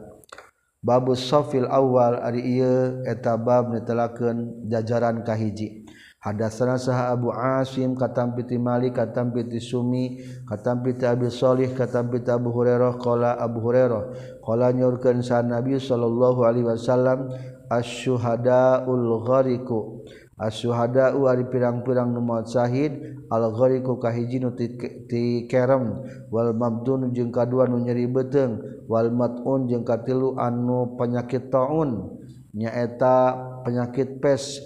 Babus 0.84 1.24
safil 1.32 1.66
awal 1.66 2.20
ari 2.20 2.60
ieu 2.60 3.02
eta 3.08 3.40
bab 3.40 3.72
netelakeun 3.72 4.68
jajaran 4.68 5.24
kahiji 5.24 5.88
Hadatsana 6.24 6.80
saha 6.80 7.12
Abu 7.12 7.36
Asim 7.36 8.00
katam 8.00 8.32
piti 8.32 8.56
Malik 8.56 8.96
katam 8.96 9.36
piti 9.36 9.60
Sumi 9.60 10.24
katam 10.48 10.80
piti 10.80 11.04
Abi 11.04 11.28
Shalih 11.28 11.76
katam 11.76 12.08
piti 12.08 12.32
Abu 12.32 12.48
Hurairah 12.48 12.96
qala 12.96 13.36
Abu 13.36 13.60
Hurairah 13.60 14.40
qala 14.40 14.72
nyorkeun 14.72 15.20
sa 15.20 15.44
Nabi 15.44 15.76
sallallahu 15.84 16.48
alaihi 16.48 16.64
wasallam 16.64 17.28
asyuhadaul 17.68 19.20
ghariku 19.28 20.08
asyuhada 20.38 21.14
ari 21.14 21.46
pirang-pirang 21.48 22.10
numot 22.10 22.50
syahid 22.50 23.22
al-ghariqu 23.30 23.98
kahiji 24.02 24.42
nu 24.42 24.54
ti 24.58 25.46
kerem 25.46 26.02
wal 26.34 26.54
mabdun 26.58 27.14
jeung 27.14 27.30
kadua 27.30 27.70
nu 27.70 27.82
nyeri 27.82 28.10
beuteung 28.10 28.86
wal 28.90 29.10
matun 29.14 29.70
jeung 29.70 29.86
katilu 29.86 30.36
anu 30.38 30.98
penyakit 30.98 31.54
taun 31.54 32.18
nyaeta 32.54 33.34
penyakit 33.66 34.22
pes 34.22 34.62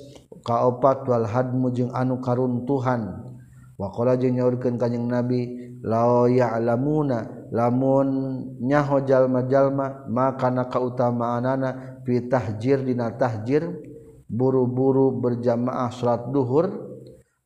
kaopat 0.47 1.03
wal 1.08 1.27
hadmu 1.27 1.71
jeung 1.75 1.91
anu 1.91 2.23
karuntuhan. 2.23 3.27
Waqala 3.77 4.17
jeung 4.17 4.34
nyaurkeun 4.34 4.82
kanjing 4.82 5.06
nabi 5.06 5.69
la 5.86 6.25
ya'lamuna 6.25 7.51
lamun 7.53 8.10
nyaho 8.58 9.06
jalma-jalma 9.06 10.10
maka 10.10 10.49
kana 10.49 10.65
kautamaanana 10.65 12.01
fi 12.01 12.25
tahjir 12.25 12.82
dina 12.82 13.13
tahjir? 13.13 13.69
buru-buru 14.27 15.15
berjamaah 15.23 15.91
salat 15.91 16.27
duhur 16.29 16.67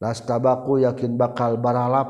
lastabaku 0.02 0.82
yakin 0.82 1.16
bakal 1.16 1.58
baralap. 1.62 2.10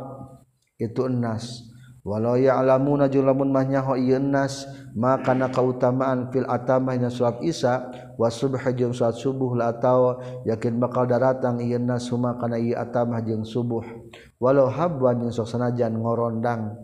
Itu 0.81 1.05
enas. 1.05 1.69
Walau 2.01 2.33
ya'lamuna 2.33 3.05
jeung 3.05 3.29
lamun 3.29 3.53
mah 3.53 3.61
nyaho 3.61 3.93
ieu 3.93 4.17
enas 4.17 4.65
makana 4.97 5.53
kautamaan 5.53 6.33
fil 6.33 6.49
atamah 6.49 6.97
nya 6.97 7.13
salat 7.13 7.37
isya 7.45 7.93
wa 8.17 8.25
subuh 8.25 8.57
jeung 8.73 8.89
salat 8.89 9.21
subuh 9.21 9.53
la 9.53 9.69
atawa 9.69 10.17
yakin 10.49 10.81
bakal 10.81 11.05
daratang 11.05 11.61
ieu 11.61 11.77
enas 11.77 12.09
kana 12.09 12.57
ieu 12.57 12.73
atamah 12.73 13.21
jeung 13.21 13.45
subuh. 13.45 13.85
Walau 14.41 14.65
habwan 14.73 15.21
jeung 15.21 15.29
sok 15.29 15.45
sanajan 15.53 15.93
ngorondang. 15.93 16.81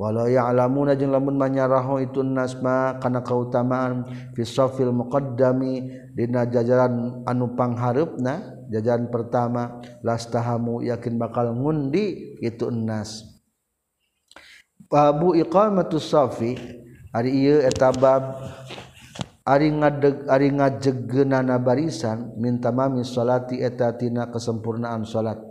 walau 0.00 0.24
ya'lamuna 0.24 0.96
jeung 0.96 1.12
lamun 1.12 1.36
manyaraho 1.36 2.00
itu 2.00 2.24
nasma 2.24 2.96
kana 3.04 3.20
kautamaan 3.20 4.08
fi 4.32 4.48
safil 4.48 4.96
muqaddami 4.96 5.92
dina 6.16 6.48
jajaran 6.48 7.20
anu 7.28 7.52
panghareupna 7.52 8.64
jajaran 8.72 9.12
pertama 9.12 9.84
lastahamu 10.00 10.80
yakin 10.80 11.20
bakal 11.20 11.52
ngundi 11.52 12.40
itu 12.40 12.72
nas. 12.72 13.28
Babu 14.88 15.36
iqamatus 15.36 16.08
safi 16.08 16.56
ari 17.12 17.36
ieu 17.36 17.60
eta 17.60 17.92
bab 17.92 18.40
ari 19.44 19.68
ngadeg 19.68 20.24
ari 20.32 20.48
ngajegeunana 20.48 21.60
barisan 21.60 22.32
minta 22.40 22.72
mami 22.72 23.04
salati 23.04 23.60
eta 23.60 23.92
tina 24.00 24.32
kesempurnaan 24.32 25.04
salat. 25.04 25.49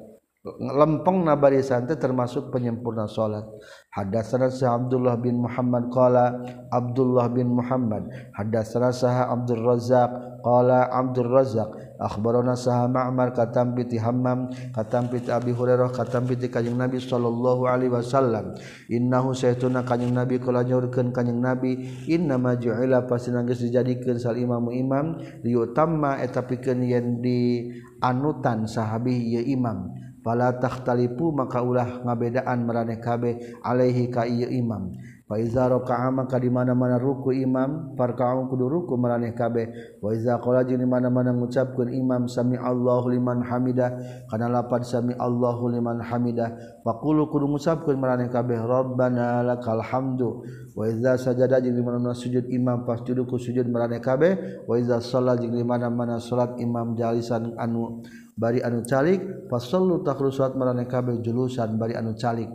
lempeng 0.57 1.21
na 1.21 1.37
barisan 1.37 1.85
teh 1.85 1.99
termasuk 1.99 2.49
penyempurna 2.49 3.05
salat. 3.05 3.45
Hadatsana 3.89 4.53
sa 4.53 4.77
Abdullah 4.77 5.17
bin 5.17 5.41
Muhammad 5.41 5.89
qala 5.93 6.39
Abdullah 6.73 7.29
bin 7.29 7.53
Muhammad. 7.53 8.09
Hadatsana 8.37 8.89
sa 8.89 9.29
Abdul 9.29 9.65
Razzaq 9.65 10.39
qala 10.45 10.87
Abdul 10.89 11.29
Razzaq. 11.29 11.69
Akhbarana 11.99 12.55
sa 12.55 12.87
Ma'mar 12.87 13.35
katam 13.35 13.75
bi 13.75 13.83
Hammam 13.99 14.47
katam 14.71 15.11
bi 15.11 15.19
Abi 15.27 15.51
Hurairah 15.51 15.91
katam 15.91 16.23
bi 16.29 16.39
kanjing 16.39 16.79
Nabi 16.79 17.03
sallallahu 17.03 17.67
alaihi 17.67 17.91
wasallam. 17.91 18.55
Innahu 18.87 19.35
saytuna 19.35 19.83
kanjing 19.83 20.15
Nabi 20.15 20.39
kala 20.39 20.63
nyaurkeun 20.63 21.11
kanjing 21.11 21.43
Nabi. 21.43 21.75
Inna 22.07 22.39
ma 22.39 22.55
ju'ila 22.55 23.03
pasina 23.03 23.43
geus 23.43 23.59
dijadikeun 23.59 24.15
sal 24.15 24.39
imamu 24.39 24.71
imam 24.71 25.19
liutamma 25.43 26.23
eta 26.23 26.47
pikeun 26.47 26.87
yen 26.87 27.19
di 27.19 27.67
anutan 27.99 28.63
sahabi 28.63 29.35
ieu 29.35 29.43
imam. 29.43 30.08
pala 30.19 30.55
tahtalipu 30.59 31.31
maka 31.31 31.63
ulah 31.63 32.03
ngabedaan 32.03 32.67
meraneh 32.67 32.99
kabeh 32.99 33.61
alaihi 33.63 34.11
ka 34.11 34.27
ieu 34.27 34.47
imam. 34.47 34.91
Wa 35.29 35.37
iza 35.37 35.69
raka'a 35.69 36.09
maka 36.09 36.41
di 36.41 36.49
mana-mana 36.49 36.97
ruku 36.97 37.29
imam 37.29 37.93
farka'u 37.93 38.49
kudu 38.49 38.65
ruku 38.65 38.97
meraneh 38.97 39.37
kabeh. 39.37 39.69
Wa 40.01 40.09
iza 40.09 40.41
qala 40.41 40.65
jeung 40.65 40.81
di 40.81 40.89
mana-mana 40.89 41.29
ngucapkeun 41.37 41.93
imam 41.93 42.25
sami 42.25 42.57
Allahu 42.57 43.13
liman 43.13 43.45
hamida 43.45 43.93
kana 44.25 44.49
lapan 44.49 44.81
sami 44.81 45.13
Allahu 45.13 45.69
liman 45.69 46.01
hamida 46.01 46.57
faqulu 46.81 47.29
kudu 47.29 47.45
ngucapkeun 47.45 48.01
meraneh 48.01 48.25
kabeh 48.33 48.57
rabbana 48.57 49.45
lakal 49.45 49.85
hamdu. 49.85 50.41
Wa 50.73 50.89
iza 50.89 51.13
sajada 51.21 51.61
jeung 51.61 51.77
di 51.77 51.83
mana-mana 51.85 52.17
sujud 52.17 52.49
imam 52.49 52.89
fasjudu 52.89 53.29
ku 53.29 53.37
sujud 53.37 53.69
meraneh 53.69 54.01
kabeh. 54.01 54.65
Wa 54.65 54.81
iza 54.81 54.97
shalla 54.97 55.37
jeung 55.37 55.53
di 55.53 55.61
mana-mana 55.61 56.17
salat 56.17 56.57
imam 56.57 56.97
jalisan 56.97 57.53
anu 57.53 58.01
bari 58.39 58.63
anu 58.63 58.87
calik 58.87 59.51
fasallu 59.51 59.99
takhru 60.07 60.31
salat 60.31 60.55
marane 60.55 60.87
kabeh 60.87 61.19
julusan 61.19 61.75
bari 61.75 61.99
anu 61.99 62.15
calik. 62.15 62.47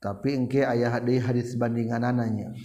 Tapi 0.00 0.32
engke 0.32 0.64
ayah 0.64 0.96
deui 1.00 1.20
hadis 1.20 1.52
bandinganananya 1.56 2.56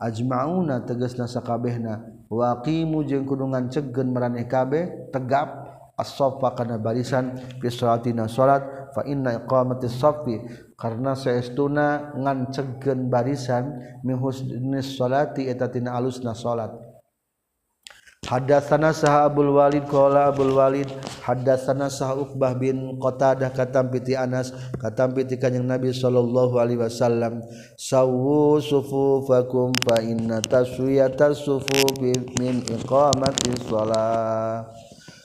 ajmauna 0.00 0.82
tegasna 0.86 1.28
sakabehna 1.28 2.02
waqimu 2.32 3.04
jeung 3.04 3.28
kudungan 3.28 3.68
cegen 3.68 4.16
marane 4.16 4.48
kabeh 4.48 5.10
tegap 5.12 5.70
as-saffa 6.00 6.56
kana 6.56 6.80
barisan 6.80 7.36
fi 7.60 7.68
salatina 7.68 8.24
salat 8.24 8.90
fa 8.96 9.04
inna 9.04 9.44
iqamati 9.44 9.86
saffi 9.92 10.40
karena 10.74 11.12
saestuna 11.12 12.16
ngan 12.16 12.48
cegen 12.48 13.12
barisan 13.12 13.76
mihusnis 14.00 14.96
salati 14.96 15.44
eta 15.46 15.68
tina 15.68 15.92
alusna 15.92 16.32
salat. 16.32 16.89
Hadatsana 18.20 18.92
saha 18.92 19.32
Abdul 19.32 19.56
Walid 19.56 19.88
qala 19.88 20.28
Abdul 20.28 20.52
Walid. 20.52 20.92
Hadatsana 21.24 21.88
saha 21.88 22.20
Uqbah 22.20 22.52
bin 22.52 23.00
Qatadah 23.00 23.48
katam 23.48 23.88
piti 23.88 24.12
Anas 24.12 24.52
katam 24.76 25.16
piti 25.16 25.40
Kanjeng 25.40 25.64
Nabi 25.64 25.88
sallallahu 25.88 26.60
alaihi 26.60 26.84
wasallam. 26.84 27.40
Sawu 27.80 28.60
sufufakum 28.60 29.72
fa 29.80 30.04
inna 30.04 30.44
taswiyata 30.44 31.32
sufufi 31.32 32.12
min 32.36 32.60
iqamati 32.68 33.56
shalah. 33.66 34.68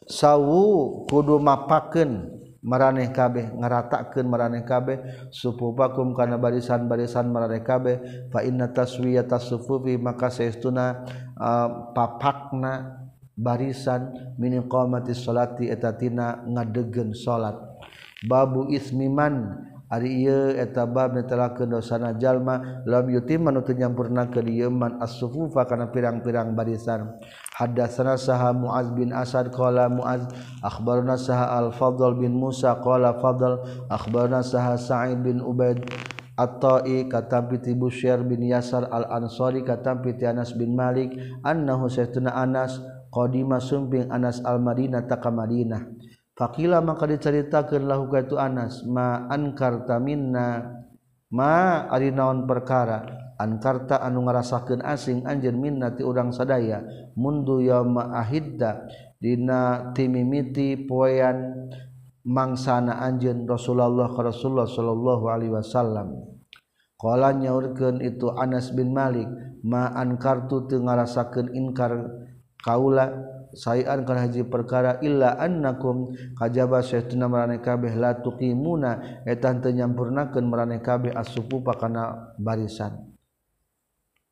Sawu 0.07 1.03
kudu 1.11 1.35
mapakeun 1.37 2.31
maraneh 2.65 3.13
kabeh 3.13 3.53
ngaratakeun 3.59 4.25
maraneh 4.25 4.63
kabeh. 4.63 5.29
Sufufakum 5.35 6.15
kana 6.15 6.39
barisan-barisan 6.39 7.27
maraneh 7.27 7.61
kabeh. 7.61 8.29
Fa 8.31 8.41
inna 8.41 8.71
taswiyata 8.71 9.37
sufufi 9.37 9.99
maka 9.99 10.33
saestuna 10.33 11.05
uh, 11.39 11.93
papakna 11.93 13.05
barisan 13.35 14.35
min 14.39 14.63
qamati 14.67 15.11
sholati 15.11 15.67
eta 15.67 15.91
tina 15.95 16.39
ngadegen 16.47 17.11
salat 17.11 17.55
babu 18.23 18.71
ismiman 18.71 19.65
ari 19.85 20.25
ieu 20.25 20.57
eta 20.57 20.89
bab 20.89 21.13
netelakeun 21.13 21.77
dosana 21.77 22.17
jalma 22.17 22.83
lam 22.89 23.05
yutim 23.11 23.45
manut 23.45 23.69
teu 23.69 23.77
nyampurnakeun 23.77 24.49
ieu 24.49 24.69
man 24.73 24.97
as-sufufa 24.97 25.63
kana 25.69 25.93
pirang-pirang 25.93 26.57
barisan. 26.57 27.21
Hadatsana 27.53 28.17
saha 28.17 28.51
muaz 28.51 28.89
bin 28.91 29.13
asad 29.13 29.53
qala 29.53 29.87
muaz. 29.87 30.25
Akhbarna 30.65 31.15
saha 31.15 31.61
al-fadl 31.61 32.17
bin 32.17 32.33
musa 32.33 32.75
qala 32.81 33.21
fadl. 33.21 33.61
Akhbarna 33.87 34.41
saha 34.41 34.75
sa'id 34.75 35.21
bin 35.21 35.39
ubaid. 35.39 35.85
At-Ta'i 36.35 37.07
katampiti 37.07 37.71
Busyair 37.71 38.19
bin 38.27 38.43
Yasar 38.43 38.91
Al-Ansari 38.91 39.63
katampiti 39.63 40.27
Anas 40.27 40.51
bin 40.51 40.75
Malik 40.75 41.15
annahu 41.47 41.87
sayyiduna 41.87 42.35
Anas 42.35 42.75
qadima 43.07 43.63
sumping 43.63 44.11
Anas 44.11 44.43
Al-Madinah 44.43 45.07
ta 45.07 45.23
ka 45.23 45.31
Madinah. 45.31 45.87
Faqila 46.35 46.83
maka 46.83 47.07
diceritakeun 47.07 47.87
lahu 47.87 48.11
ka 48.11 48.27
itu 48.27 48.35
Anas 48.35 48.83
ma 48.83 49.31
ankarta 49.31 49.95
minna 50.03 50.67
ma 51.31 51.87
ari 51.87 52.11
naon 52.11 52.43
perkara 52.43 53.31
ankarta 53.39 54.03
anu 54.03 54.27
ngarasakeun 54.27 54.83
asing 54.83 55.23
anjeun 55.23 55.55
minna 55.55 55.95
ti 55.95 56.03
urang 56.03 56.35
sadaya 56.35 56.83
mundu 57.15 57.63
yauma 57.63 58.15
ahidda 58.19 58.83
dina 59.19 59.91
timimiti 59.95 60.87
poean 60.87 61.71
mangsana 62.25 62.99
anjeun 63.05 63.45
Rasulullah 63.45 64.09
ka 64.09 64.25
Rasulullah 64.25 64.65
sallallahu 64.65 65.25
alaihi 65.29 65.53
wasallam. 65.53 66.35
Qala 66.97 67.37
nyaurkeun 67.37 68.01
itu 68.01 68.33
Anas 68.33 68.73
bin 68.73 68.91
Malik 68.91 69.29
ma 69.61 69.93
ankartu 69.93 70.65
teu 70.65 70.81
ngarasakeun 70.81 71.53
inkar 71.53 71.93
kaula 72.65 73.13
sayan 73.53 74.03
kana 74.03 74.25
haji 74.25 74.47
perkara 74.49 74.97
illa 75.05 75.37
annakum 75.37 76.11
kajaba 76.35 76.81
saytuna 76.81 77.29
marane 77.29 77.61
kabeh 77.61 77.93
la 77.93 78.17
tuqimuna. 78.17 79.21
Eta 79.23 79.53
teu 79.61 79.75
nyampurnakeun 79.75 80.49
marane 80.49 80.81
kabeh 80.81 81.13
as-sufufa 81.13 81.77
kana 81.77 82.33
barisan. 82.41 83.15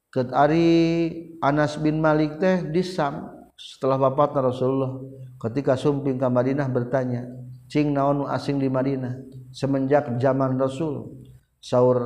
Ket 0.09 0.33
ari 0.33 1.09
Anas 1.41 1.77
bin 1.77 2.01
Malik 2.01 2.37
teh 2.41 2.65
disam 2.69 3.33
setelah 3.53 3.97
wafatna 3.97 4.49
Rasulullah 4.49 4.97
ketika 5.41 5.77
sumping 5.77 6.17
ke 6.17 6.25
Madinah 6.29 6.69
bertanya 6.69 7.42
cing 7.73 7.89
naon 7.89 8.29
asing 8.29 8.61
di 8.61 8.69
Madinah? 8.69 9.17
Semenjak 9.49 10.21
zaman 10.21 10.61
Rasul 10.61 11.25
Saur 11.57 11.97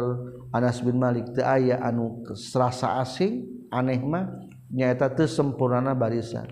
Anas 0.56 0.80
bin 0.80 0.96
Malik 0.96 1.36
teu 1.36 1.44
aya 1.44 1.84
anu 1.84 2.24
serasa 2.40 3.04
asing 3.04 3.68
aneh 3.68 4.00
mah 4.00 4.32
nyaeta 4.72 5.12
teu 5.12 5.28
sempurna 5.28 5.92
barisan. 5.92 6.48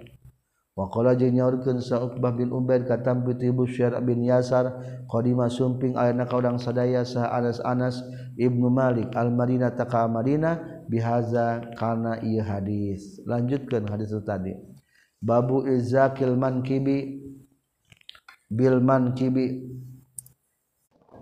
Waqala 0.76 1.16
jeung 1.16 1.40
nyaurkeun 1.40 1.80
bin 2.36 2.52
Ubaid 2.52 2.84
kata 2.84 3.16
tampi 3.16 3.40
tibu 3.40 3.64
bin 4.04 4.28
Yasar 4.28 4.76
qadima 5.08 5.48
sumping 5.48 5.96
ayeuna 5.96 6.28
ka 6.28 6.36
urang 6.36 6.60
sadaya 6.60 7.08
sa 7.08 7.32
Anas 7.32 7.64
Anas 7.64 8.04
Ibnu 8.36 8.68
Malik 8.68 9.16
al 9.16 9.32
Madinah 9.32 9.72
ta 9.72 9.88
ka 9.88 10.04
Madinah 10.12 10.84
bihaza 10.92 11.64
kana 11.80 12.20
ieu 12.20 12.44
hadis. 12.44 13.24
Lanjutkeun 13.24 13.88
hadis 13.88 14.12
tadi. 14.28 14.52
Babu 15.24 15.64
izakil 15.64 16.36
mankibi 16.36 17.24
Bilman 18.50 19.18
kibi. 19.18 19.74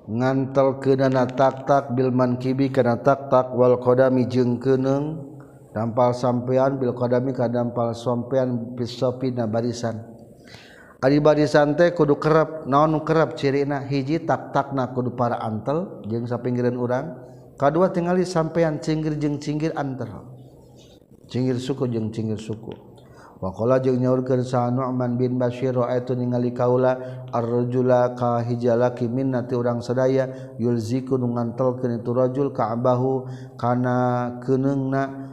Ngantel 0.04 0.84
kenana 0.84 1.24
taktak 1.24 1.96
Bilman 1.96 2.36
kibi 2.36 2.68
kena 2.68 3.00
taktak 3.00 3.56
wal 3.56 3.80
kodami 3.80 4.28
jeung 4.28 4.60
keneng. 4.60 5.32
Dampal 5.74 6.14
sampeyan 6.14 6.78
Bil 6.78 6.94
kodami 6.94 7.34
ka 7.34 7.50
dampal 7.50 7.96
sampeyan 7.98 8.76
pisopi 8.78 9.34
na 9.34 9.48
barisan. 9.50 10.04
Ari 11.04 11.20
barisan 11.20 11.76
teh 11.76 11.92
kudu 11.92 12.16
kerap 12.16 12.64
naon 12.70 13.04
kerap 13.04 13.36
cirina 13.36 13.84
hiji 13.84 14.24
taktakna 14.24 14.94
kudu 14.94 15.18
para 15.18 15.40
antel 15.42 16.04
jeung 16.08 16.28
sapinggiran 16.30 16.78
urang. 16.78 17.08
Kadua 17.58 17.90
tingali 17.90 18.28
sampeyan 18.28 18.84
cinggir 18.84 19.16
jeung 19.18 19.40
cinggir 19.40 19.74
antel. 19.74 20.30
Cinggir 21.32 21.58
suku 21.58 21.90
jeung 21.90 22.14
cinggir 22.14 22.38
suku. 22.38 22.93
Wakola 23.44 23.84
jeung 23.84 24.00
nyaurkeun 24.00 24.40
saha 24.40 24.72
Nu'man 24.72 25.20
bin 25.20 25.36
Bashir 25.36 25.76
ra'aitu 25.76 26.16
ningali 26.16 26.56
kaula 26.56 27.28
ar-rajula 27.28 28.16
ka 28.16 28.40
hijalaki 28.40 29.12
minnati 29.12 29.52
urang 29.52 29.84
sadaya 29.84 30.56
yulziku 30.56 31.20
nu 31.20 31.28
ngantelkeun 31.36 32.00
itu 32.00 32.16
rajul 32.16 32.56
ka'bahu 32.56 33.28
kana 33.60 34.40
keneungna 34.40 35.33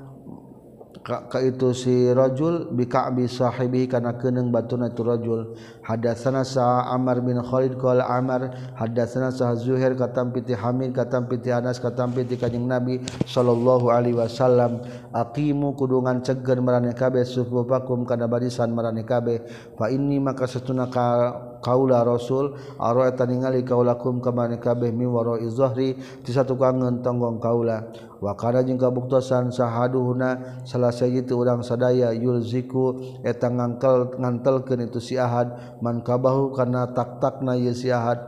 ka 1.00 1.40
itu 1.40 1.72
sirajul 1.72 2.68
bikabi 2.76 3.24
sahibi 3.24 3.88
kana 3.88 4.20
keuneng 4.20 4.52
batuna 4.52 4.92
itu 4.92 5.00
rajul. 5.00 5.56
Hadatsana 5.80 6.44
sa 6.44 6.92
Amr 6.92 7.24
bin 7.24 7.40
Khalid 7.40 7.80
qala 7.80 8.04
Amr 8.04 8.52
hadatsana 8.76 9.32
sa 9.32 9.56
Zuhair 9.56 9.96
katam 9.96 10.30
piti 10.30 10.52
Hamid 10.52 10.92
katam 10.92 11.24
piti 11.24 11.48
Anas 11.48 11.80
katam 11.80 12.12
piti 12.12 12.36
kanjing 12.36 12.68
Nabi 12.68 13.00
sallallahu 13.24 13.88
alaihi 13.88 14.20
wasallam 14.20 14.84
aqimu 15.10 15.72
kudungan 15.72 16.20
ceger 16.20 16.60
marane 16.60 16.92
kabeh 16.92 17.24
subuh 17.24 17.64
pakum 17.64 18.04
kana 18.04 18.28
barisan 18.28 18.70
marane 18.70 19.02
kabeh 19.02 19.42
fa 19.80 19.88
inni 19.88 20.20
maka 20.20 20.44
satuna 20.44 20.92
ka 20.92 21.49
kaula 21.60 22.04
rasul 22.04 22.56
aroeta 22.80 23.28
ningali 23.28 23.64
kaulakum 23.64 24.20
kamane 24.24 24.60
kabeh 24.60 24.92
mi 24.92 25.04
waro 25.04 25.36
izhri 25.40 25.96
ti 26.24 26.30
satukangeun 26.32 27.04
tonggong 27.04 27.40
kaula 27.40 27.88
wa 28.20 28.36
kana 28.36 28.60
jeung 28.60 28.76
kabuktosan 28.76 29.48
sahaduhuna 29.48 30.60
salah 30.68 30.92
itu 31.00 31.32
urang 31.36 31.64
sadaya 31.64 32.12
yulziku 32.12 33.00
eta 33.24 33.48
ngangkel 33.48 34.16
ngantelkeun 34.16 34.88
itu 34.88 35.00
si 35.00 35.14
ahad. 35.16 35.80
Man 35.80 36.00
kabahu 36.04 36.52
kana 36.54 36.92
tak-takna 36.92 37.56
ye 37.56 37.72
si 37.72 37.92
ahad. 37.92 38.20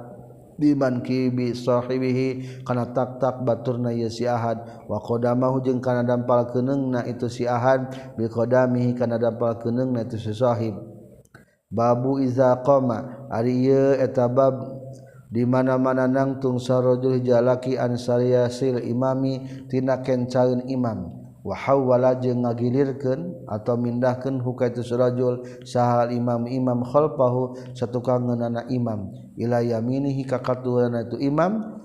Diman 0.52 1.00
kibi 1.00 1.56
sahibihi 1.56 2.62
kana 2.62 2.92
tak-tak 2.92 3.42
baturna 3.42 3.90
ye 3.90 4.12
si 4.12 4.28
ahad. 4.28 4.84
Wa 4.86 5.00
qadamahu 5.00 5.64
jeung 5.64 5.80
kana 5.80 6.04
dampal 6.04 6.48
keneungna 6.52 7.08
itu 7.08 7.26
si 7.28 7.48
ahad. 7.48 8.14
Bi 8.16 8.28
qadamihi 8.28 8.92
kana 8.96 9.16
dampal 9.16 9.56
keneungna 9.58 10.04
itu 10.04 10.20
si 10.20 10.32
sahib. 10.36 10.91
babu 11.72 12.20
iza 12.20 12.60
qoma 12.60 13.26
ari 13.32 13.64
ieu 13.64 13.96
eta 13.96 14.28
bab. 14.28 14.84
Di 15.32 15.48
mana-mana 15.48 16.04
nangtung 16.04 16.60
sarojul 16.60 17.24
jalaki 17.24 17.80
ansariasil 17.80 18.84
imami 18.84 19.64
tina 19.64 20.04
kencaun 20.04 20.68
imam. 20.68 21.08
Wahawala 21.40 22.20
jeung 22.20 22.44
ngagilirkeun 22.44 23.48
atau 23.48 23.80
mindahkeun 23.80 24.44
hukaitu 24.44 24.84
sarojul 24.84 25.40
sahal 25.64 26.12
imam 26.12 26.44
imam 26.44 26.84
khalfahu 26.84 27.56
satukangeunana 27.72 28.68
imam. 28.68 29.08
Ila 29.40 29.64
yaminihi 29.64 30.28
ka 30.28 30.44
katuhanna 30.44 31.08
itu 31.08 31.16
imam 31.16 31.80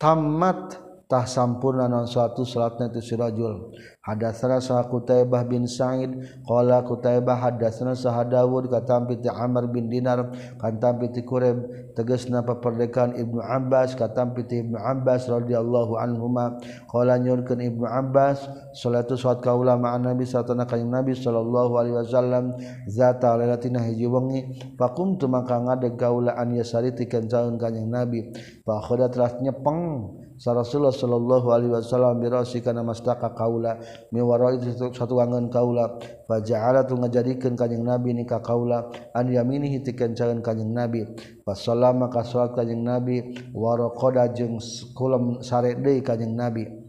tamat 0.00 0.80
tah 1.06 1.22
sampurna 1.22 1.86
non 1.86 2.10
suatu 2.10 2.42
salatna 2.42 2.90
itu 2.90 2.98
si 2.98 3.14
rajul. 3.14 3.70
Hadatsana 4.06 4.62
sa 4.62 4.86
kutaibah 4.86 5.42
bin 5.46 5.66
sa'id 5.66 6.14
qala 6.46 6.82
kutaibah 6.86 7.42
hadatsana 7.42 7.98
sa 7.98 8.22
dawud 8.22 8.70
katam 8.70 9.06
piti 9.10 9.26
amr 9.26 9.66
bin 9.66 9.90
dinar 9.90 10.30
katam 10.62 11.02
piti 11.02 11.26
kureb 11.26 11.66
tegasna 11.98 12.46
paperdekan 12.46 13.18
ibnu 13.18 13.42
abbas 13.42 13.98
katam 13.98 14.30
piti 14.30 14.62
ibnu 14.62 14.78
abbas 14.78 15.26
radhiyallahu 15.26 15.98
anhuma 15.98 16.54
qala 16.86 17.18
nyurkeun 17.18 17.58
ibnu 17.66 17.82
abbas 17.82 18.46
salatu 18.78 19.18
salat 19.18 19.42
kaula 19.42 19.74
ma'an 19.74 20.06
nabi 20.06 20.22
satana 20.22 20.70
kanjing 20.70 20.90
nabi 20.90 21.10
sallallahu 21.10 21.74
alaihi 21.74 21.98
wasallam 21.98 22.54
zata 22.86 23.34
lailatina 23.34 23.82
hiji 23.82 24.06
wengi 24.06 24.70
fakumtu 24.78 25.26
maka 25.26 25.58
ngadeg 25.58 25.98
kaula 25.98 26.38
an 26.38 26.54
yasari 26.54 26.94
tikeun 26.94 27.26
jaun 27.26 27.58
kanjing 27.58 27.90
nabi 27.90 28.30
fa 28.62 28.78
khodat 28.86 29.18
telah 29.18 29.34
nyepeng 29.42 30.14
sa 30.36 30.52
Rasulullah 30.52 30.92
sallallahu 30.92 31.48
alaihi 31.48 31.72
wasallam 31.72 32.20
birosi 32.20 32.60
kana 32.60 32.84
mastaka 32.84 33.32
kaula 33.32 33.80
miwaro 34.12 34.52
itu 34.52 34.92
satu 34.92 35.16
angan 35.20 35.48
kaula 35.48 35.96
fa 36.28 36.44
ja'ala 36.44 36.84
tu 36.84 36.94
ngajadikeun 36.96 37.56
kanjing 37.56 37.80
nabi 37.80 38.12
ni 38.12 38.28
ka 38.28 38.44
kaula 38.44 38.92
an 39.16 39.32
yaminihi 39.32 39.80
tikeun 39.80 40.12
jalan 40.12 40.44
kanjing 40.44 40.72
nabi. 40.76 41.08
Fa 41.40 41.56
sallama 41.56 42.12
ka 42.12 42.20
salat 42.20 42.52
kanjing 42.52 42.84
nabi 42.84 43.32
wa 43.56 43.80
raqada 43.80 44.28
jeung 44.36 44.60
kulam 44.92 45.40
sare 45.40 45.74
deui 45.80 46.04
kanjing 46.04 46.36
nabi. 46.36 46.85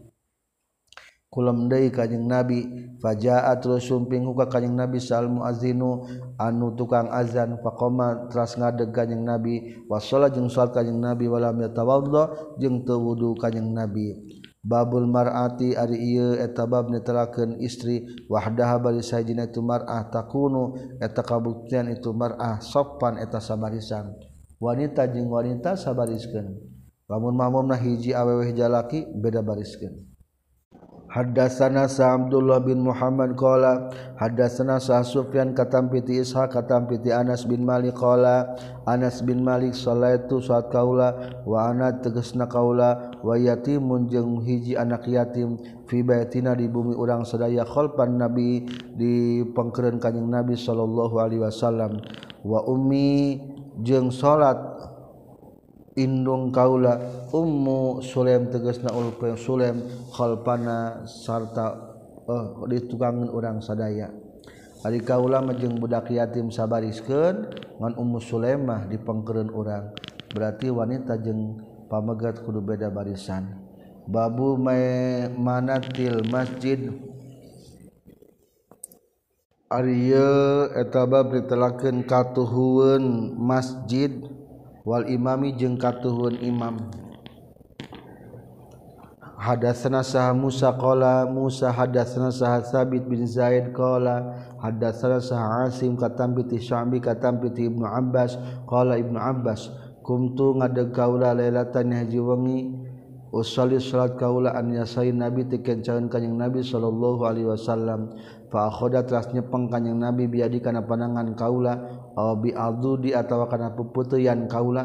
kulam 1.38 1.70
deui 1.70 1.94
kanjing 1.94 2.26
nabi. 2.26 2.66
Fajaat 2.98 3.62
terus 3.62 3.86
sumping 3.86 4.26
ka 4.34 4.50
kanjing 4.50 4.74
nabi 4.74 4.98
sal 4.98 5.30
muazinu 5.30 6.02
anu 6.34 6.74
tukang 6.74 7.06
azan 7.14 7.62
faqoma 7.62 8.26
teras 8.26 8.58
ngadeg 8.58 8.90
kanjing 8.90 9.22
nabi. 9.22 9.86
Wasolat 9.86 10.34
jeung 10.34 10.50
salat 10.50 10.74
kanjing 10.74 10.98
nabi 10.98 11.30
walam 11.30 11.62
yatawaddo 11.62 12.58
jeung 12.58 12.82
teu 12.82 12.98
wudu 12.98 13.38
kanjing 13.38 13.70
nabi. 13.70 14.18
Babul 14.58 15.06
mar'ati 15.06 15.78
ari 15.78 16.02
ieu 16.18 16.34
eta 16.34 16.66
bab 16.66 16.90
netelakeun 16.90 17.62
istri. 17.62 18.02
Wahdaha 18.26 18.82
bari 18.82 19.06
sajina 19.06 19.46
itu 19.46 19.62
mar'ah 19.62 20.10
takunu 20.10 20.74
eta 20.98 21.22
kabuktian 21.22 21.86
itu 21.94 22.10
mar'ah 22.10 22.58
sopan 22.58 23.22
eta 23.22 23.38
sabarisan. 23.38 24.10
Wanita 24.58 25.06
jeung 25.06 25.30
wanita 25.30 25.78
sabariskeun. 25.78 26.58
Lamun 27.06 27.38
mamumna 27.38 27.78
hiji 27.78 28.10
awewe 28.10 28.50
jalaki 28.50 29.06
beda 29.06 29.38
bariskeun. 29.38 30.17
Hadatsana 31.08 31.88
Sa 31.88 32.12
Abdullah 32.20 32.60
bin 32.60 32.84
Muhammad 32.84 33.32
qala 33.32 33.88
hadatsana 34.20 34.76
Sa 34.76 35.00
Sufyan 35.00 35.56
katam 35.56 35.88
piti 35.88 36.20
Ishaq 36.20 36.52
katam 36.52 36.84
piti 36.84 37.08
Anas 37.08 37.48
bin 37.48 37.64
Malik 37.64 37.96
qala 37.96 38.44
Anas 38.84 39.24
bin 39.24 39.40
Malik 39.40 39.72
salatu 39.72 40.44
saat 40.44 40.68
kaula 40.68 41.40
wa 41.48 41.72
ana 41.72 41.96
tegasna 41.96 42.44
kaula 42.44 43.16
wa 43.24 43.32
yatimun 43.40 44.04
jeung 44.12 44.44
hiji 44.44 44.76
anak 44.76 45.08
yatim 45.08 45.56
fi 45.88 46.04
baitina 46.04 46.52
di 46.52 46.68
bumi 46.68 46.92
urang 46.92 47.24
sadaya 47.24 47.64
khalfan 47.64 48.20
nabi 48.20 48.68
di 48.92 49.40
pangkeureun 49.56 49.96
kanjing 49.96 50.28
nabi 50.28 50.60
sallallahu 50.60 51.16
alaihi 51.24 51.40
wasallam. 51.40 52.04
Wa 52.44 52.68
ummi 52.68 53.40
jeung 53.80 54.12
salat 54.12 54.60
indung 55.98 56.54
kaula 56.54 57.26
ummu 57.34 57.98
sulem 58.00 58.46
teges 58.54 58.78
naul 58.86 59.10
sulem 59.34 59.82
khalpana 60.14 61.02
sarta 61.04 61.74
eh, 62.22 62.32
uh, 62.32 62.64
ditukangan 62.70 63.28
orang 63.34 63.58
sadaya. 63.58 64.08
Ari 64.86 65.02
kaula 65.02 65.42
majeng 65.42 65.82
budak 65.82 66.06
yatim 66.14 66.54
sabariskeun 66.54 67.50
ngan 67.82 67.92
ummu 67.98 68.22
sulemah 68.22 68.86
dipengkereun 68.86 69.50
orang 69.50 69.90
berarti 70.30 70.70
wanita 70.70 71.18
jeng 71.18 71.58
pamegat 71.90 72.46
kudu 72.46 72.62
beda 72.62 72.86
barisan. 72.86 73.58
Babu 74.06 74.54
may 74.54 75.26
manatil 75.34 76.22
masjid. 76.30 76.94
Ari 79.68 80.14
etabab 80.78 81.34
ditelaken 81.34 82.06
katuhuun 82.06 83.34
masjid. 83.36 84.37
wal 84.88 85.04
imami 85.04 85.52
jeung 85.52 85.76
katuhun 85.76 86.40
imam. 86.40 86.88
Hadatsana 89.38 90.02
sah 90.02 90.32
Musa 90.34 90.74
qala 90.74 91.28
Musa 91.28 91.70
hadatsana 91.70 92.32
sah 92.32 92.58
Sabit 92.64 93.06
bin 93.06 93.22
Zaid 93.22 93.70
qala 93.70 94.34
hadatsana 94.58 95.22
sah 95.22 95.68
Asim 95.68 95.94
katam 95.94 96.34
bi 96.34 96.42
Syambi 96.58 96.98
katam 96.98 97.38
bi 97.38 97.52
Ibnu 97.52 97.86
Abbas 97.86 98.34
qala 98.66 98.98
Ibnu 98.98 99.14
Abbas 99.14 99.70
kumtu 100.02 100.56
ngadeg 100.58 100.90
kaula 100.96 101.36
lailatan 101.36 101.92
haji 101.92 102.18
wengi 102.18 102.58
usali 103.28 103.76
salat 103.76 104.16
kaula 104.16 104.56
an 104.56 104.72
yasai 104.72 105.12
nabi 105.12 105.44
tikencaeun 105.44 106.08
kanjing 106.08 106.32
nabi 106.32 106.64
sallallahu 106.64 107.28
alaihi 107.28 107.44
wasallam 107.44 108.16
fa 108.48 108.72
akhoda 108.72 109.04
rasnya 109.04 109.44
pang 109.44 109.68
kanjing 109.68 110.00
nabi 110.00 110.24
biadi 110.24 110.64
kana 110.64 110.80
panangan 110.80 111.36
kaula 111.36 111.76
bialdu 112.38 113.08
di 113.08 113.10
atau 113.14 113.46
karena 113.46 113.70
peputeian 113.74 114.50
kaula. 114.50 114.84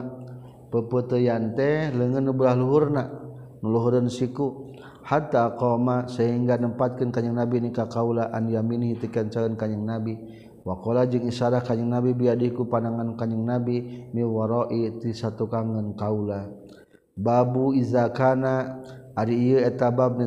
Peputeian 0.70 1.54
teh 1.54 1.94
lengan 1.94 2.26
nubelah 2.26 2.58
luhurna 2.58 3.04
nuluhureun 3.62 4.10
siku. 4.10 4.74
Hatta 5.04 5.60
koma 5.60 6.08
sehingga 6.08 6.56
nempatkan 6.56 7.12
kanyang 7.12 7.44
nabi 7.44 7.60
nikah 7.60 7.92
kaula 7.92 8.32
an 8.32 8.48
yamini 8.48 8.96
tikan 8.96 9.28
calon 9.28 9.60
kanyang 9.60 9.84
nabi. 9.84 10.16
Wakola 10.64 11.04
jeung 11.12 11.28
isyarah 11.28 11.60
kanyang 11.60 12.00
nabi 12.00 12.16
biadiku 12.16 12.72
pandangan 12.72 13.20
kanyang 13.20 13.44
nabi 13.44 14.08
miwaroi 14.16 15.04
ti 15.04 15.12
satu 15.12 15.52
kangen 15.52 16.00
kaula. 16.00 16.48
Babu 17.20 17.76
izakana 17.76 18.80
Ari 19.14 19.54
etabab 19.62 20.18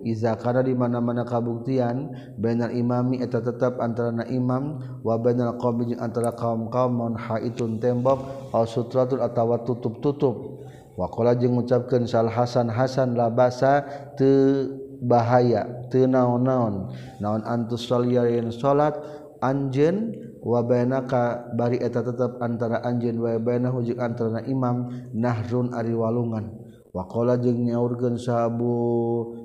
iza 0.00 0.32
kana 0.40 0.64
di 0.64 0.72
mana-mana 0.72 1.28
kabuktian 1.28 2.08
benar 2.40 2.72
imami 2.72 3.20
eta 3.20 3.44
tetap 3.44 3.76
antara 3.84 4.08
na 4.08 4.24
imam 4.24 4.80
bainal 5.04 5.60
qaumi 5.60 5.92
antara 6.00 6.32
kaum-kaon 6.32 7.20
haitun 7.20 7.76
tembok 7.76 8.48
al 8.56 8.64
sutratul 8.64 9.20
atawa 9.20 9.60
tutup-tutup. 9.60 10.64
Wakola 10.96 11.36
jeung 11.36 11.60
ngucapkeun 11.60 12.08
sal 12.08 12.32
Hasan 12.32 12.72
Hasan 12.72 13.12
la 13.12 13.28
basa 13.28 13.84
teu 14.16 14.72
bahaya 15.04 15.68
teu 15.92 16.08
naon-naon. 16.08 16.88
Naon 17.20 17.44
antus 17.44 17.84
solarian 17.84 18.48
salat 18.48 18.96
anjen 19.44 20.16
bainaka 20.40 21.44
bari 21.52 21.76
eta 21.76 22.00
tetap 22.00 22.40
antara 22.40 22.80
anjen 22.88 23.20
bainahu 23.20 23.84
jeung 23.84 24.00
antara 24.00 24.40
imam 24.48 24.88
nahrun 25.12 25.76
ari 25.76 25.92
walungan. 25.92 26.67
wakola 26.98 27.38
jeung 27.38 27.70
nyaurgen 27.70 28.18
sabu 28.18 28.74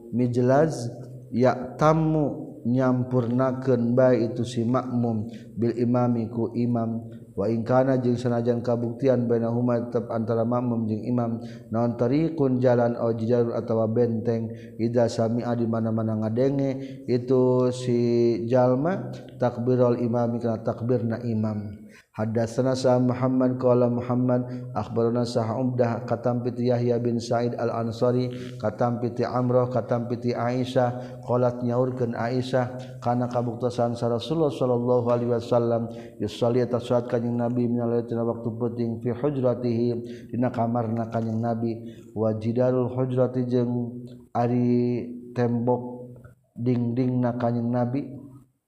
mijlaz 0.09 0.89
ya 1.29 1.77
tamu 1.77 2.57
nyampurnakeun 2.63 3.91
bae 3.93 4.31
itu 4.31 4.41
si 4.47 4.63
makmum 4.63 5.27
bil 5.53 5.75
imami 5.77 6.31
ku 6.31 6.49
imam. 6.55 7.21
Wa 7.33 7.49
ingkana 7.49 7.97
jeung 7.97 8.13
sanajan 8.13 8.61
kabuktian 8.61 9.25
bainahuma 9.25 9.89
tetep 9.89 10.05
antara 10.13 10.45
makmum 10.45 10.85
jeung 10.85 11.03
imam. 11.03 11.41
Naon 11.73 11.97
tariqun 11.97 12.61
jalan 12.61 12.93
au 12.95 13.09
jidarun 13.11 13.57
atawa 13.57 13.89
benteng. 13.89 14.53
Ida 14.77 15.09
sami'a 15.09 15.57
di 15.57 15.65
mana-mana 15.65 16.13
ngadenge 16.23 17.03
itu 17.09 17.73
si 17.73 17.99
jalma 18.45 19.11
takbirul 19.41 19.99
imami 19.99 20.39
kana 20.39 20.61
takbirna 20.63 21.19
imam. 21.25 21.82
Hadatsana 22.13 22.77
sah 22.77 23.01
Muhammad 23.01 23.57
qala 23.57 23.89
Muhammad 23.89 24.45
akhbarana 24.77 25.25
sah 25.25 25.49
Umdah 25.57 26.05
katam 26.05 26.45
piti 26.45 26.69
Yahya 26.69 27.01
bin 27.01 27.17
Sa'id 27.17 27.57
Al-Ansari 27.57 28.29
katam 28.61 29.01
piti 29.01 29.25
Amrah 29.25 29.65
katam 29.73 30.05
piti 30.05 30.29
Aisyah 30.29 31.17
qalat 31.25 31.65
nyaurkeun 31.65 32.13
Aisyah 32.13 33.01
kana 33.01 33.25
kabuktosan 33.33 33.97
sa 33.97 34.13
Rasulullah 34.13 34.53
sallallahu 34.53 35.09
alaihi 35.09 35.33
wasallam 35.33 35.89
yusalli 36.21 36.61
tasawat 36.69 37.09
kanjing 37.09 37.33
Nabi 37.33 37.65
minalaitna 37.65 38.21
waktu 38.21 38.49
penting 38.61 39.01
fi 39.01 39.09
hujratihi 39.09 39.85
dina 40.29 40.53
kamarna 40.53 41.09
kanjing 41.09 41.41
Nabi. 41.41 41.81
Wajidarul 42.13 42.93
hujrati 42.93 43.41
jeung 43.49 44.05
ari 44.37 45.01
tembok 45.33 46.13
dingdingna 46.53 47.41
kanjing 47.41 47.73
Nabi 47.73 48.05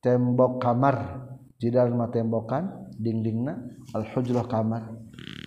tembok 0.02 0.58
kamar 0.58 1.30
jidar 1.62 1.94
mah 1.94 2.10
tembokan. 2.10 2.85
dingdingna 2.96 3.60
al-hujrah 3.94 4.48
kamar 4.48 4.96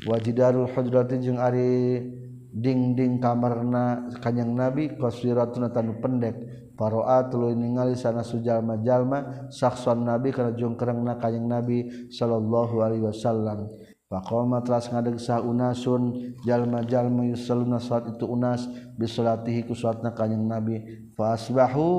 wajidarul 0.06 0.70
hujrati 0.70 1.18
jeung 1.20 1.40
ari 1.40 2.00
dingding 2.48 3.20
kamarna 3.20 4.08
kanyang 4.24 4.56
nabi 4.56 4.94
qasiratun 4.96 5.68
tanu 5.72 6.00
pendek. 6.00 6.36
Paroa 6.78 7.26
tuluy 7.26 7.58
ningali 7.58 7.98
sana 7.98 8.22
sujalma-jalma 8.22 9.50
sakson 9.50 10.06
nabi 10.06 10.30
kana 10.30 10.54
jongkerengna 10.54 11.18
kanjing 11.18 11.50
nabi 11.50 12.06
sallallahu 12.06 12.78
alaihi 12.78 13.02
wasallam. 13.02 13.66
Faqama 14.06 14.62
teras 14.62 14.86
ngadeg 14.86 15.18
sa 15.18 15.42
unasun 15.42 16.38
jalma-jalma 16.46 17.26
yusalluna 17.34 17.82
salat 17.82 18.14
itu 18.14 18.30
unas 18.30 18.70
bisolatihi 18.94 19.66
ku 19.66 19.74
salatna 19.74 20.14
kanjing 20.14 20.46
nabi. 20.46 20.78
Fasbahu 21.18 21.90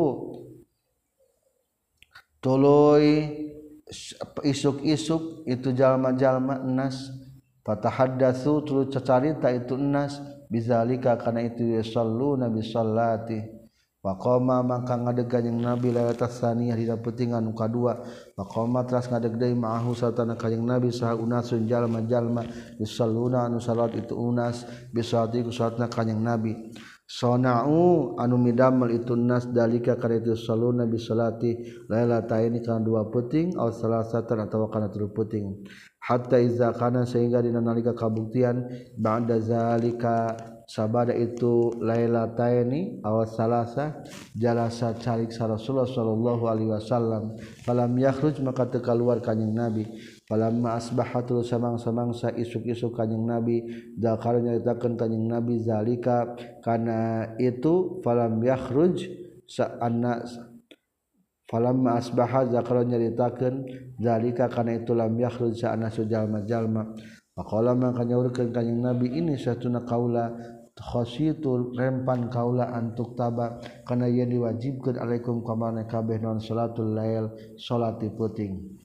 tuluy 2.39 3.35
isuk-isuk 4.45 5.49
itu 5.49 5.73
jalma-jalma 5.73 6.61
enas 6.61 7.09
fatahaddatsu 7.65 8.63
tulu 8.65 8.87
cacarita 8.89 9.49
itu 9.49 9.75
enas 9.77 10.21
bizalika 10.49 11.17
karena 11.17 11.49
itu 11.49 11.77
yusalluna 11.77 12.49
wa 13.99 14.15
qoma 14.15 14.63
mangka 14.63 14.95
ngadegan 14.95 15.51
yang 15.51 15.59
nabi 15.59 15.91
lewat 15.91 16.23
tsaniyah 16.23 16.71
dina 16.79 16.95
petingan 16.95 17.43
nu 17.43 17.51
kadua 17.51 17.99
qoma 18.47 18.87
teras 18.87 19.11
ngadegdai 19.11 19.51
ma'ahu 19.51 19.91
satana 19.91 20.39
kajeng 20.39 20.63
nabi 20.63 20.87
saha 20.87 21.19
unasun 21.19 21.67
jalma 21.67 21.99
jalma 22.07 22.47
yusalluna 22.79 23.51
anu 23.51 23.59
salat 23.59 23.91
itu 23.99 24.15
unas. 24.15 24.63
Bisati 24.95 25.43
ku 25.43 25.51
salatna 25.51 25.91
kajeng 25.91 26.15
nabi. 26.15 26.71
sonau 27.09 28.13
anu 28.21 28.37
midamel 28.37 28.93
itu 28.93 29.17
nas 29.17 29.49
dalika 29.49 29.97
karena 29.97 30.21
itu 30.21 30.37
saluna 30.37 30.85
bi 30.85 31.01
salati 31.01 31.57
lailataini 31.89 32.61
kana 32.61 32.85
dua 32.85 33.09
puting 33.09 33.57
aw 33.57 33.73
salasatan 33.73 34.45
atawa 34.45 34.69
kana 34.69 34.93
tilu 34.93 35.09
puting. 35.09 35.65
Hatta 35.99 36.37
iza 36.37 36.69
kana 36.77 37.09
sehingga 37.09 37.41
dina 37.41 37.59
nalika 37.59 37.97
kabuktian 37.97 38.69
ba'da 38.93 39.41
zalika 39.41 40.37
sabada 40.69 41.11
itu 41.17 41.73
lailataini 41.81 43.01
aw 43.01 43.25
salasa 43.25 44.05
jalasa 44.37 44.93
calik 45.01 45.33
sa 45.33 45.49
Rasulullah 45.49 45.89
sallallahu 45.89 46.43
alaihi 46.45 46.71
wasallam. 46.71 47.35
Falam 47.65 47.97
yakhruj 47.97 48.37
maka 48.45 48.69
teu 48.69 48.85
keluar 48.85 49.17
kanjing 49.17 49.49
Nabi. 49.49 49.89
Falamma 50.29 50.77
asbahatul 50.77 51.41
samang-samangsa 51.41 52.37
isuk-isuk 52.37 52.93
kanjing 52.93 53.25
nabi. 53.25 53.65
Dakar 53.97 54.37
nyaritakeun 54.37 54.93
kanjing 54.93 55.25
nabi 55.25 55.65
zalika. 55.65 56.37
Kana 56.61 57.33
itu 57.41 57.97
falam 58.05 58.37
yakhruj 58.37 59.09
sa'anna 59.49 60.21
falamma 61.49 61.97
asbaha 61.97 62.45
zakara 62.53 62.85
nyaritakeun 62.85 63.55
zalika. 63.97 64.45
Kana 64.53 64.77
itu 64.77 64.93
lam 64.93 65.17
yakhruj 65.17 65.57
sa'anna 65.57 65.89
sujalma-jalma 65.89 66.93
faqala 67.33 67.73
maka 67.73 68.05
nyaurkeun 68.05 68.53
kanjing 68.53 68.85
nabi 68.85 69.09
ini 69.17 69.33
satuna 69.33 69.81
kaula 69.81 70.37
khasitul 70.77 71.73
rempan 71.73 72.29
kaula 72.29 72.69
antuk 72.69 73.17
taba. 73.17 73.57
Kana 73.81 74.05
yen 74.05 74.29
diwajibkeun 74.29 74.93
alaikum 74.93 75.41
kamana 75.41 75.89
kabeh 75.89 76.21
non 76.21 76.37
salatul 76.37 76.93
lail 76.93 77.33
salati 77.57 78.13
puting 78.13 78.78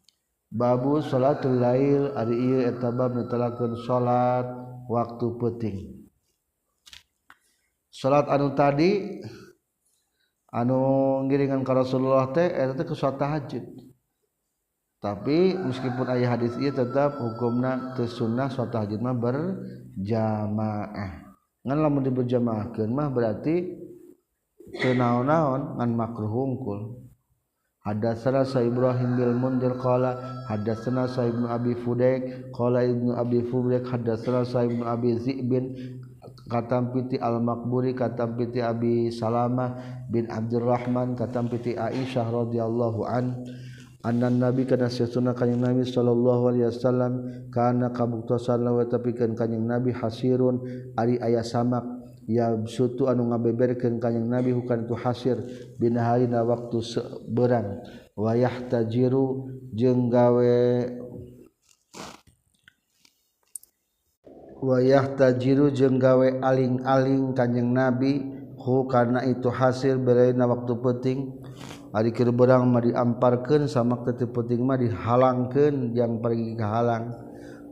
babu 0.54 1.02
salatul 1.02 1.58
lail 1.58 2.14
ari 2.14 2.38
ieu 2.38 2.60
eta 2.62 2.94
bab 2.94 3.18
netelakeun 3.18 3.74
salat 3.82 4.46
waktu 4.86 5.26
peuting. 5.34 5.78
Salat 7.90 8.30
anu 8.30 8.54
tadi 8.54 9.18
anu 10.54 10.78
ngiringan 11.26 11.66
ka 11.66 11.74
Rasulullah 11.74 12.30
teh 12.30 12.46
eta 12.46 12.78
teh 12.78 12.86
salat 12.94 13.18
tahajud. 13.18 13.66
Tapi 15.02 15.52
meskipun 15.58 16.06
aya 16.08 16.32
hadis 16.32 16.56
ieu 16.56 16.72
tetap 16.72 17.18
hukumna 17.18 17.92
teu 17.98 18.06
sunnah 18.06 18.46
salat 18.48 18.70
tahajud 18.70 19.02
mah 19.02 19.18
berjamaah. 19.18 21.12
Ngan 21.66 21.78
lamun 21.82 22.06
diberjamaahkeun 22.06 22.90
mah 22.94 23.10
berarti 23.10 23.74
teu 24.80 24.94
naon-naon 24.94 25.82
ngan 25.82 25.90
makruh 25.92 26.30
hungkul. 26.30 27.03
Hadatsana 27.84 28.48
Sa 28.48 28.64
Ibrahim 28.64 29.20
bil 29.20 29.36
Mundir 29.36 29.76
qala 29.76 30.16
hadatsana 30.48 31.04
Sa 31.04 31.28
Ibnu 31.28 31.44
Abi 31.44 31.76
Fudaik 31.76 32.48
qala 32.56 32.80
Ibnu 32.80 33.12
Abi 33.12 33.44
Fudaik 33.44 33.84
hadatsana 33.84 34.40
Sa 34.48 34.64
Ibnu 34.64 34.88
Abi 34.88 35.20
Zibin 35.20 36.00
katampiti 36.48 37.20
Al-Makburi 37.20 37.92
katampiti 37.92 38.64
Abi 38.64 39.12
Salamah 39.12 40.00
bin 40.08 40.28
Abdurrahman 40.32 41.12
katam 41.16 41.52
piti 41.52 41.76
Aisyah 41.76 42.24
radhiyallahu 42.24 43.04
an 43.04 43.44
annan 44.04 44.40
nabi 44.40 44.68
kana 44.68 44.92
sesuna 44.92 45.32
kanjing 45.32 45.64
nabi 45.64 45.84
sallallahu 45.84 46.52
alaihi 46.52 46.68
wasallam 46.68 47.12
kana 47.48 47.92
kabuktosan 47.92 48.60
lawa 48.60 48.84
tapi 48.88 49.16
kanjing 49.16 49.64
nabi 49.64 49.92
hasirun 49.96 50.60
ari 50.96 51.16
aya 51.20 51.40
samak. 51.40 52.03
ya 52.28 52.52
sutu 52.64 53.06
anu 53.06 53.28
ngabeberkeun 53.30 54.00
kanjing 54.00 54.26
nabi 54.28 54.52
hukan 54.52 54.88
tu 54.88 54.94
hasir. 54.96 55.40
Binahalina 55.80 56.44
waktu 56.44 56.78
seberang. 56.80 57.82
Wayah 58.14 58.70
tajiru 58.70 59.50
jeung 59.74 60.08
gawe 60.12 60.58
wayah 64.64 65.06
tajiru 65.18 65.74
jeung 65.74 65.98
gawe 65.98 66.40
aling-aling 66.40 67.34
kanjing 67.34 67.70
nabi. 67.74 68.32
Hu 68.54 68.88
karena 68.88 69.20
itu 69.28 69.52
hasil 69.52 70.00
belaina 70.00 70.48
waktu 70.48 70.72
penting. 70.80 71.18
Ari 71.94 72.10
keur 72.10 72.34
berang 72.34 72.66
mah 72.74 72.82
diamparkeun 72.82 73.70
sama 73.70 74.02
teu 74.02 74.26
penting 74.26 74.66
mah 74.66 74.74
dihalangkeun 74.74 75.94
yang 75.94 76.18
pergi 76.18 76.58
kehalang 76.58 77.14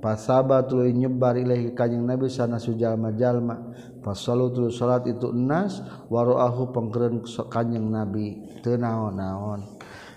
pasaba 0.03 0.67
tuluy 0.67 0.91
nyebar 0.91 1.39
ilahi 1.39 1.75
kanjing 1.79 2.03
nabi 2.03 2.27
sana 2.27 2.59
sujalma 2.59 3.15
jalma 3.15 3.71
Pasalu 4.03 4.71
salat 4.75 5.07
itu 5.07 5.31
enas 5.31 5.79
waroahu 6.11 6.75
penggeren 6.75 7.23
kanyang 7.49 7.87
Nabi 7.87 8.61
tenaon 8.67 9.15
naon. 9.15 9.61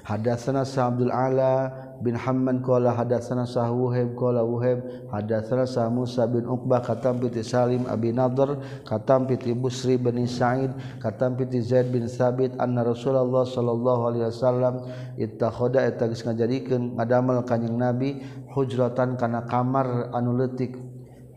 Hadasana 0.05 0.61
Sa 0.61 0.93
Abdul 0.93 1.09
Ala 1.09 1.73
bin 1.97 2.13
Hamman 2.13 2.61
qala 2.61 2.93
hadatsana 2.93 3.49
Sa 3.49 3.65
Wuhaib 3.73 4.13
qala 4.13 4.45
Wuhaib 4.45 5.09
hadatsana 5.09 5.65
Sa 5.65 5.89
Musa 5.89 6.29
bin 6.29 6.45
Uqbah 6.45 6.86
katam 6.86 7.17
piti 7.17 7.41
Salim 7.41 7.89
Abi 7.89 8.13
Nadhr 8.13 8.61
katam 8.86 9.25
piti 9.25 9.57
Busri 9.57 9.97
bin 9.97 10.21
Sa'id 10.29 10.69
katam 11.01 11.33
piti 11.33 11.57
Zaid 11.57 11.89
bin 11.89 12.05
Sabit 12.05 12.53
anna 12.61 12.86
Rasulullah 12.86 13.49
sallallahu 13.49 14.01
alaihi 14.13 14.29
wasallam 14.29 14.86
ittakhadha 15.17 15.89
eta 15.89 16.05
geus 16.05 16.21
ngajadikeun 16.21 17.01
ngadamel 17.01 17.41
kanjing 17.41 17.73
Nabi 17.73 18.21
hujratan 18.53 19.17
kana 19.17 19.49
kamar 19.49 20.13
anu 20.13 20.38
leutik 20.38 20.77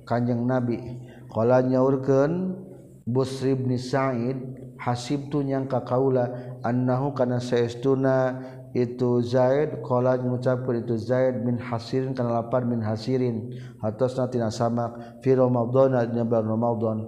kanjing 0.04 0.44
Nabi 0.44 1.07
Kala 1.28 1.60
nyaurkeun 1.62 2.56
Busri 3.08 3.56
bin 3.56 3.76
Sa'id 3.76 4.36
hasib 4.76 5.28
tu 5.32 5.42
nyangka 5.42 5.84
kaula 5.84 6.56
annahu 6.62 7.12
kana 7.16 7.40
saestuna 7.40 8.40
itu 8.76 9.24
Zaid 9.24 9.80
qala 9.80 10.20
ngucapkeun 10.20 10.84
itu 10.84 11.00
Zaid 11.00 11.40
min 11.40 11.56
hasirin 11.56 12.12
kana 12.12 12.40
lapar 12.40 12.68
min 12.68 12.84
hasirin 12.84 13.56
hatosna 13.80 14.28
tina 14.28 14.52
samak 14.52 15.20
fi 15.24 15.32
Ramadan 15.34 15.96
dina 16.12 16.24
bulan 16.24 16.46
Ramadan. 16.46 16.98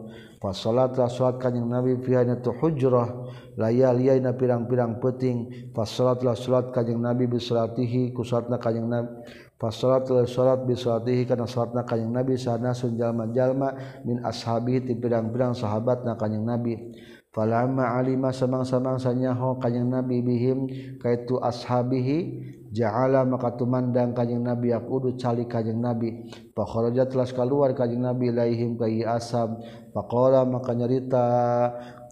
Fa 0.40 0.56
salat 0.56 0.96
la 0.96 1.04
salat 1.12 1.36
kanjing 1.36 1.68
Nabi 1.68 2.00
fi 2.00 2.16
tu 2.40 2.48
hujrah 2.56 3.12
layaliyaina 3.60 4.32
pirang-pirang 4.40 4.96
peting 4.96 5.68
fa 5.76 5.84
salat 5.84 6.24
la 6.24 6.32
salat 6.32 6.72
kanjing 6.72 6.96
Nabi 6.96 7.28
bi 7.28 7.36
salatihi 7.36 8.16
ku 8.16 8.24
salatna 8.24 8.56
kanjing 8.56 8.88
Nabi 8.88 9.20
salat 9.68 10.08
salat 10.24 10.64
bi 10.64 10.72
salatihi 10.72 11.28
kana 11.28 11.44
salatna 11.44 11.84
kanjing 11.84 12.08
nabi 12.08 12.40
sana 12.40 12.72
sunjallma-jalma 12.72 14.00
min 14.08 14.24
ashabi 14.24 14.80
ti 14.80 14.96
pirang-pirang 14.96 15.52
sahabat 15.52 16.00
na 16.08 16.16
nabi. 16.16 16.96
Falama 17.30 17.94
alima 17.94 18.34
samang-samangsanya 18.34 19.38
ho 19.38 19.54
kanyang 19.62 19.86
nabi 19.86 20.18
bihim 20.18 20.66
kaitu 20.98 21.38
ashabihi 21.38 22.42
ja'ala 22.74 23.22
maka 23.22 23.54
tumandang 23.54 24.10
kanyang 24.18 24.50
nabi 24.50 24.74
yaqudu 24.74 25.14
cali 25.14 25.46
kanyang 25.46 25.78
nabi. 25.78 26.26
Fakharaja 26.56 27.06
telah 27.06 27.30
keluar 27.30 27.70
kanyang 27.78 28.10
nabi 28.10 28.34
laihim 28.34 28.74
kai 28.74 29.06
asam 29.06 29.62
faqala 29.94 30.42
maka 30.42 30.74
nyarita 30.74 31.26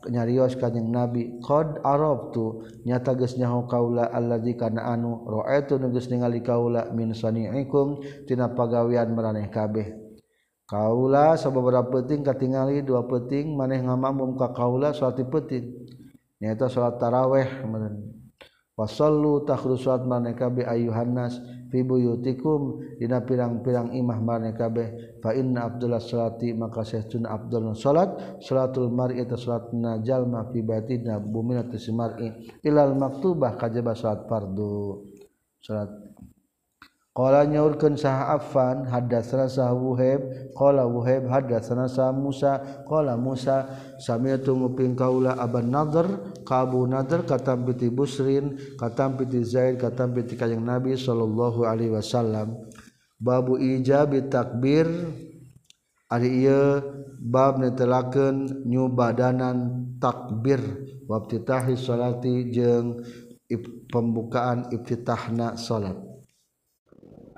nyarios 0.09 0.57
kanyang 0.57 0.89
nabi 0.89 1.39
qad 1.45 1.85
arabtu 1.85 2.65
nyata 2.89 3.15
geus 3.15 3.37
nyaho 3.37 3.69
kaula 3.69 4.09
allazi 4.09 4.57
kana 4.57 4.89
anu 4.93 5.25
ra'aitu 5.29 5.77
geus 5.93 6.09
ningali 6.09 6.41
kaula 6.41 6.89
min 6.97 7.13
sani'ikum 7.13 8.01
tina 8.25 8.51
pagawean 8.53 9.13
maraneh 9.13 9.49
kabeh. 9.53 10.09
Kaula 10.69 11.33
sababaraha 11.41 11.89
penting 11.89 12.21
katingali 12.21 12.85
dua 12.85 13.09
penting 13.09 13.57
maneh 13.57 13.81
ngamamum 13.81 14.37
ka 14.37 14.53
kaula 14.53 14.93
salat 14.93 15.25
penting 15.25 15.89
nyaeta 16.45 16.69
salat 16.69 17.01
tarawih 17.01 17.65
meureun. 17.65 18.13
Wasallu 18.77 19.49
takhru 19.49 19.81
salat 19.81 20.05
maneh 20.05 20.37
kabeh 20.37 20.69
ayuhan 20.69 21.17
nas 21.17 21.41
fibuyutikum 21.69 22.97
dina 22.99 23.21
pirang-pirang 23.23 23.93
imah 23.93 24.19
marne 24.25 24.57
kabeh. 24.57 25.21
Fa 25.21 25.37
inna 25.37 25.69
abdullah 25.69 26.01
salati 26.01 26.53
maka 26.57 26.83
sahtun 26.85 27.29
abdul 27.29 27.77
salat 27.77 28.41
salatul 28.41 28.91
mar'i 28.91 29.21
eta 29.21 29.37
salatna 29.37 30.01
jalma 30.01 30.49
fi 30.51 30.64
batina 30.64 31.21
bumina 31.21 31.69
tismar'i 31.69 32.59
ilal 32.64 32.97
maktubah 32.97 33.55
kajaba 33.61 33.93
salat 33.93 34.25
fardu. 34.27 35.05
Salat 35.61 36.08
Qala 37.17 37.43
nyaurkeun 37.51 37.99
sah 37.99 38.31
Affan 38.31 38.87
hadatsana 38.87 39.51
sah 39.51 39.75
Wuhaib. 39.75 40.55
Qala 40.55 40.87
Wuhaib 40.87 41.27
hadatsana 41.27 41.91
sah 41.91 42.15
Musa. 42.15 42.85
Qala 42.87 43.19
Musa 43.19 43.67
sami'tu 43.99 44.55
muping 44.55 44.95
kaula 44.95 45.35
Aban 45.35 45.75
Nadhr 45.75 46.07
ka 46.47 46.63
Abu 46.63 46.87
Nadhr 46.87 47.27
katam 47.27 47.67
piti 47.67 47.91
Busrin 47.91 48.55
katam 48.79 49.19
piti 49.19 49.43
Zaid 49.43 49.83
katam 49.83 50.15
piti 50.15 50.39
kanjeng 50.39 50.63
Nabi 50.63 50.95
sallallahu 50.95 51.67
alaihi 51.67 51.91
wasallam. 51.91 52.55
Babu 53.19 53.59
ijabi 53.59 54.31
takbir 54.31 54.87
ari 56.07 56.47
ieu 56.47 56.79
bab 57.19 57.59
netelakeun 57.59 58.63
nyubadanan 58.63 59.91
takbir. 59.99 60.63
Waqti 61.11 61.43
tahis 61.43 61.83
salati 61.83 62.47
jeung 62.55 63.03
pembukaan 63.91 64.71
iftitahna 64.71 65.59
salat. 65.59 66.08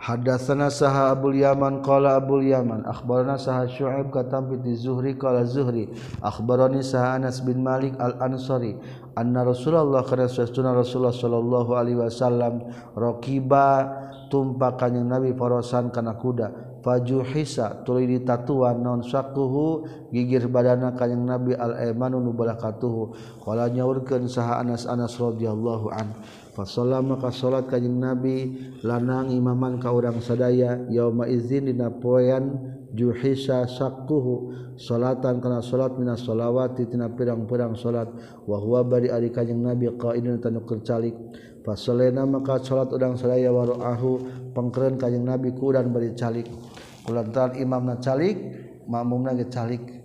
Hadatsana 0.00 0.72
saha 0.72 1.12
Abdul 1.12 1.36
Yaman 1.44 1.84
qala 1.84 2.16
Abdul 2.16 2.48
Yaman. 2.48 2.88
Akhbarana 2.88 3.36
saha 3.36 3.68
Syu'aib 3.68 4.08
katam 4.08 4.48
bi 4.48 4.72
Zuhri 4.72 5.12
qala 5.12 5.44
Zuhri. 5.44 5.92
Akhbarani 6.24 6.80
saha 6.80 7.20
Anas 7.20 7.44
bin 7.44 7.60
Malik 7.60 7.92
Al 8.00 8.16
Ansari 8.16 8.80
anna 9.12 9.44
Rasulullah 9.44 10.00
kana 10.00 10.24
sesuna 10.24 10.72
Rasulullah 10.72 11.12
sallallahu 11.12 11.70
alaihi 11.76 12.00
wasallam 12.00 12.64
raqiba 12.96 13.92
tumpak 14.32 14.80
kanjing 14.80 15.04
Nabi 15.04 15.36
parosan 15.36 15.92
kana 15.92 16.16
kuda. 16.16 16.80
Fajuhisa 16.80 17.84
tuluy 17.84 18.08
ditatuan 18.08 18.80
non 18.80 19.04
sakuhu 19.04 19.84
gigir 20.08 20.48
badana 20.48 20.96
kanjing 20.96 21.28
Nabi 21.28 21.52
al 21.52 21.76
aymanu 21.76 22.24
nu 22.24 22.32
barakatuhu 22.32 23.12
qala 23.44 23.68
nyaurkeun 23.68 24.24
saha 24.32 24.64
Anas 24.64 24.88
Anas 24.88 25.12
radhiyallahu 25.20 25.92
anhu 25.92 26.16
Fasolah 26.50 26.98
maka 26.98 27.30
salat 27.30 27.70
kajjeng 27.70 28.02
nabi 28.02 28.58
lanang 28.82 29.30
imaman 29.30 29.78
ka 29.78 29.94
urang 29.94 30.18
sadaya 30.18 30.82
yauma 30.90 31.30
izin 31.30 31.70
dina 31.70 31.94
poean 31.94 32.58
juhisa 32.90 33.70
sakkuhu 33.70 34.50
salatan 34.74 35.38
kana 35.38 35.62
salat 35.62 35.94
minas 35.94 36.26
salawati 36.26 36.90
tina 36.90 37.06
pirang-pirang 37.06 37.78
salat 37.78 38.10
wa 38.50 38.58
huwa 38.58 38.82
bari 38.82 39.14
ari 39.14 39.30
kanjing 39.30 39.62
nabi 39.62 39.94
qaidun 39.94 40.42
tanu 40.42 40.66
kercalik. 40.66 41.14
Fasolena 41.62 42.26
maka 42.26 42.58
salat 42.66 42.90
urang 42.90 43.14
sadaya 43.14 43.52
waruahu 43.54 44.50
pengkeren 44.50 44.98
kanjing 44.98 45.22
nabi 45.22 45.54
ku 45.54 45.70
urang 45.70 45.94
bari 45.94 46.18
calik. 46.18 46.50
Kulantaran 47.06 47.62
imamna 47.62 48.02
calik 48.02 48.36
makmumna 48.90 49.38
ge 49.38 49.46
calik. 49.46 49.99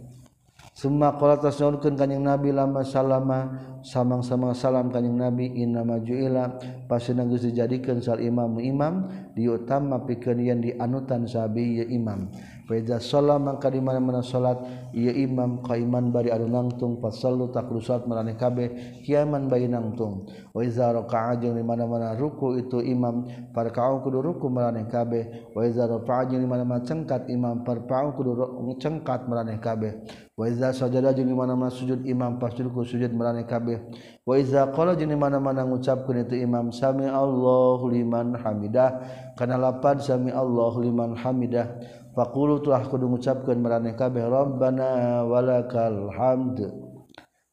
Summa 0.75 1.15
qala 1.15 1.39
tasnyaunkeun 1.39 1.95
kanjing 1.95 2.19
Nabi 2.19 2.51
lama 2.51 2.83
salama 2.83 3.47
samang-samang 3.79 4.51
salam 4.51 4.91
kanjing 4.91 5.15
Nabi 5.15 5.47
inna 5.63 5.87
majuila 5.87 6.51
pasti 6.83 7.15
geus 7.15 7.47
dijadikeun 7.47 8.03
sal 8.03 8.19
imam 8.19 8.59
imam 8.59 9.07
diutama 9.31 10.03
pikeun 10.03 10.43
yen 10.43 10.59
dianutan 10.59 11.23
sabi 11.31 11.79
ya 11.79 11.87
imam. 11.87 12.27
Faza 12.65 12.97
sholat 12.97 13.37
maka 13.37 13.69
di 13.69 13.77
mana 13.77 14.01
mana 14.01 14.25
sholat 14.25 14.57
iya 14.89 15.13
imam 15.13 15.61
kaiman 15.61 16.09
bari 16.09 16.33
adu 16.33 16.49
nangtung 16.49 16.97
pas 16.97 17.13
selalu 17.13 17.53
tak 17.53 17.69
lusat 17.69 18.09
marane 18.09 18.33
kabe 18.33 18.73
kiaman 19.05 19.45
bayi 19.45 19.69
nangtung. 19.69 20.25
Waza 20.49 20.89
roka'a 20.89 21.37
jeung 21.37 21.53
di 21.53 21.61
mana 21.61 21.85
mana 21.85 22.17
ruku 22.17 22.57
itu 22.57 22.81
imam 22.81 23.29
parkau 23.53 24.01
kudu 24.01 24.17
ruku 24.17 24.49
marane 24.49 24.89
kabe. 24.89 25.53
Waza 25.53 25.85
roka'a 25.85 26.25
jeung 26.25 26.41
di 26.41 26.49
mana 26.49 26.65
mana 26.65 26.81
cengkat 26.81 27.29
imam 27.29 27.61
parpau 27.61 28.17
kudu 28.17 28.33
cengkat 28.81 29.29
marane 29.29 29.61
kabe. 29.61 30.01
Waza 30.33 30.73
sajada 30.73 31.13
jeung 31.13 31.29
di 31.29 31.37
mana 31.37 31.53
mana 31.53 31.69
sujud 31.69 32.01
imam 32.01 32.41
pas 32.41 32.49
sujud 32.49 32.73
sujud 32.81 33.13
marane 33.13 33.45
kabe. 33.45 33.77
Waza 34.25 34.73
qala 34.73 34.97
jeung 34.97 35.13
di 35.13 35.19
mana 35.19 35.37
mana 35.37 35.61
ngucapkeun 35.69 36.25
itu 36.25 36.33
imam 36.41 36.73
sami 36.73 37.05
Allahu 37.05 37.93
liman 37.93 38.33
hamidah 38.41 39.05
kana 39.37 39.53
lapad 39.53 40.01
sami 40.01 40.33
Allahu 40.33 40.81
liman 40.81 41.13
hamidah 41.13 41.77
Fakulu 42.15 42.63
telah 42.63 42.87
kudu 42.87 43.11
mengucapkan 43.11 43.59
meraneh 43.59 43.91
kabeh 43.91 44.23
Rabbana 44.23 45.27
walakal 45.27 46.07
hamd. 46.15 46.63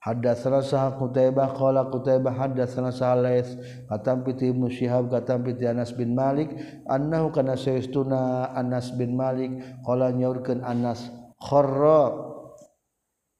Hadatsana 0.02 0.62
sah 0.62 0.94
Qutaibah 0.98 1.54
qala 1.54 1.86
Qutaibah 1.86 2.34
hadatsana 2.34 2.90
Salais 2.94 3.58
katam 3.86 4.26
piti 4.26 4.50
Ibnu 4.50 4.66
Syihab 4.66 5.10
katam 5.10 5.46
piti 5.46 5.62
Anas 5.66 5.94
bin 5.94 6.14
Malik 6.14 6.50
annahu 6.90 7.30
kana 7.30 7.54
saistuna 7.54 8.50
Anas 8.50 8.90
bin 8.94 9.14
Malik 9.14 9.50
qala 9.86 10.10
nyaurkeun 10.10 10.62
Anas 10.66 11.06
kharra 11.38 12.31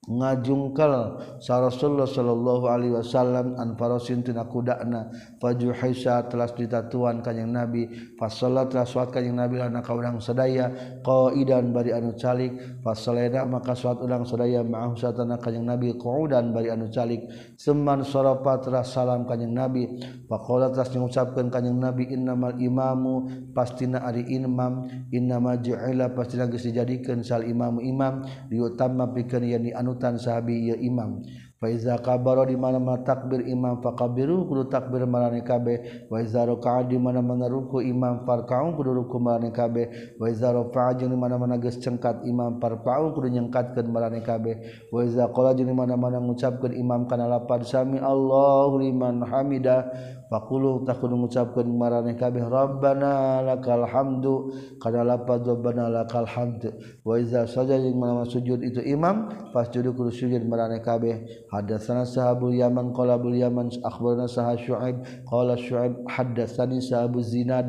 ngajungkal 0.02 1.14
sa 1.38 1.62
Rasulullah 1.62 2.10
Shallallahu 2.10 2.66
Alaihi 2.66 2.90
Wasallam 2.98 3.54
an 3.54 3.78
tina 4.26 4.42
kudana 4.50 5.06
faju 5.38 5.70
Haisa 5.78 6.26
telah 6.26 6.50
ditatuan 6.50 7.22
kanyang 7.22 7.54
Nabi 7.54 7.86
fasolat 8.18 8.74
telah 8.74 8.82
suat 8.82 9.14
kanyang 9.14 9.46
Nabi 9.46 9.62
lana 9.62 9.78
kaudang 9.78 10.18
sedaya 10.18 10.74
qaidan 11.06 11.70
bari 11.70 11.94
anu 11.94 12.18
calik 12.18 12.82
fasoleda 12.82 13.46
maka 13.46 13.78
suat 13.78 14.02
udang 14.02 14.26
sedaya 14.26 14.66
ma'ahu 14.66 14.98
satana 14.98 15.38
kanyang 15.38 15.78
Nabi 15.78 15.94
qaudan 15.94 16.50
bari 16.50 16.74
anu 16.74 16.90
calik. 16.90 17.22
Seman 17.54 18.02
sorofa 18.02 18.58
telah 18.58 18.82
salam 18.82 19.22
kanyang 19.22 19.54
Nabi 19.54 19.86
faqala 20.26 20.74
telah 20.74 20.90
mengucapkan 20.98 21.46
kanyang 21.46 21.78
Nabi 21.78 22.10
innamal 22.10 22.58
imamu 22.58 23.30
pastina 23.54 24.02
ari 24.02 24.26
imam. 24.34 24.82
Innama 25.14 25.62
ju'ila 25.62 26.10
pastina 26.10 26.50
geus 26.50 26.66
dijadikeun 26.66 27.22
sal 27.22 27.46
imamu 27.46 27.78
imam. 27.78 28.26
Diutama 28.50 29.06
pikeun 29.14 29.46
yani 29.46 29.70
anu 29.70 29.91
panutan 29.92 30.16
sahabi 30.16 30.72
Imam 30.80 31.20
Faiza 31.62 31.94
kabaro 32.02 32.42
di 32.42 32.58
mana 32.58 32.82
mana 32.82 33.06
takbir 33.06 33.46
imam 33.46 33.78
fakabiru 33.78 34.50
kudu 34.50 34.66
takbir 34.66 35.06
marani 35.06 35.46
kabe. 35.46 36.10
Waiza 36.10 36.42
raka'a 36.42 36.90
di 36.90 36.98
mana 36.98 37.22
mana 37.22 37.46
ruku 37.46 37.78
imam 37.78 38.26
farka'u 38.26 38.74
kudu 38.74 38.90
ruku 38.90 39.22
marani 39.22 39.54
kabe. 39.54 40.18
Waiza 40.18 40.50
rofaat 40.50 40.98
di 40.98 41.06
mana 41.06 41.38
mana 41.38 41.62
geus 41.62 41.78
cengkat 41.78 42.26
imam 42.26 42.58
farpaun 42.58 43.14
kudu 43.14 43.30
nyengkatkeun 43.30 43.86
marani 43.94 44.26
kabe. 44.26 44.58
Waiza 44.90 45.30
qala 45.30 45.54
di 45.54 45.62
mana 45.62 45.94
mana 45.94 46.18
ngucapkeun 46.18 46.74
imam 46.74 47.06
kana 47.06 47.30
lapad 47.30 47.62
sami 47.62 48.02
Allahu 48.02 48.82
liman 48.82 49.22
hamidah. 49.22 49.86
Fakulu 50.32 50.88
takun 50.88 51.12
mengucapkan 51.12 51.68
marane 51.68 52.16
kabeh 52.16 52.48
Rabbana 52.48 53.44
lakal 53.44 53.84
hamdu 53.84 54.48
kana 54.80 55.04
lapad 55.04 55.44
Rabbana 55.44 55.92
lakal 55.92 56.24
hamdu 56.24 56.72
wa 57.04 57.20
iza 57.20 57.44
saja 57.44 57.76
yang 57.76 58.00
malama 58.00 58.24
sujud 58.24 58.64
itu 58.64 58.80
imam 58.80 59.28
pas 59.52 59.68
judu 59.68 59.92
kudu 59.92 60.08
sujud 60.08 60.40
marane 60.48 60.80
kabeh. 60.80 61.20
Hadatsana 61.52 62.08
sahabul 62.08 62.56
yaman 62.56 62.96
qala 62.96 63.20
bul 63.20 63.36
yaman 63.36 63.68
akhbarana 63.84 64.24
sahab 64.24 64.56
syuaib 64.56 65.04
qala 65.28 65.52
syuaib 65.60 66.00
hadatsani 66.08 66.80
sahabu 66.80 67.20
zinad. 67.20 67.68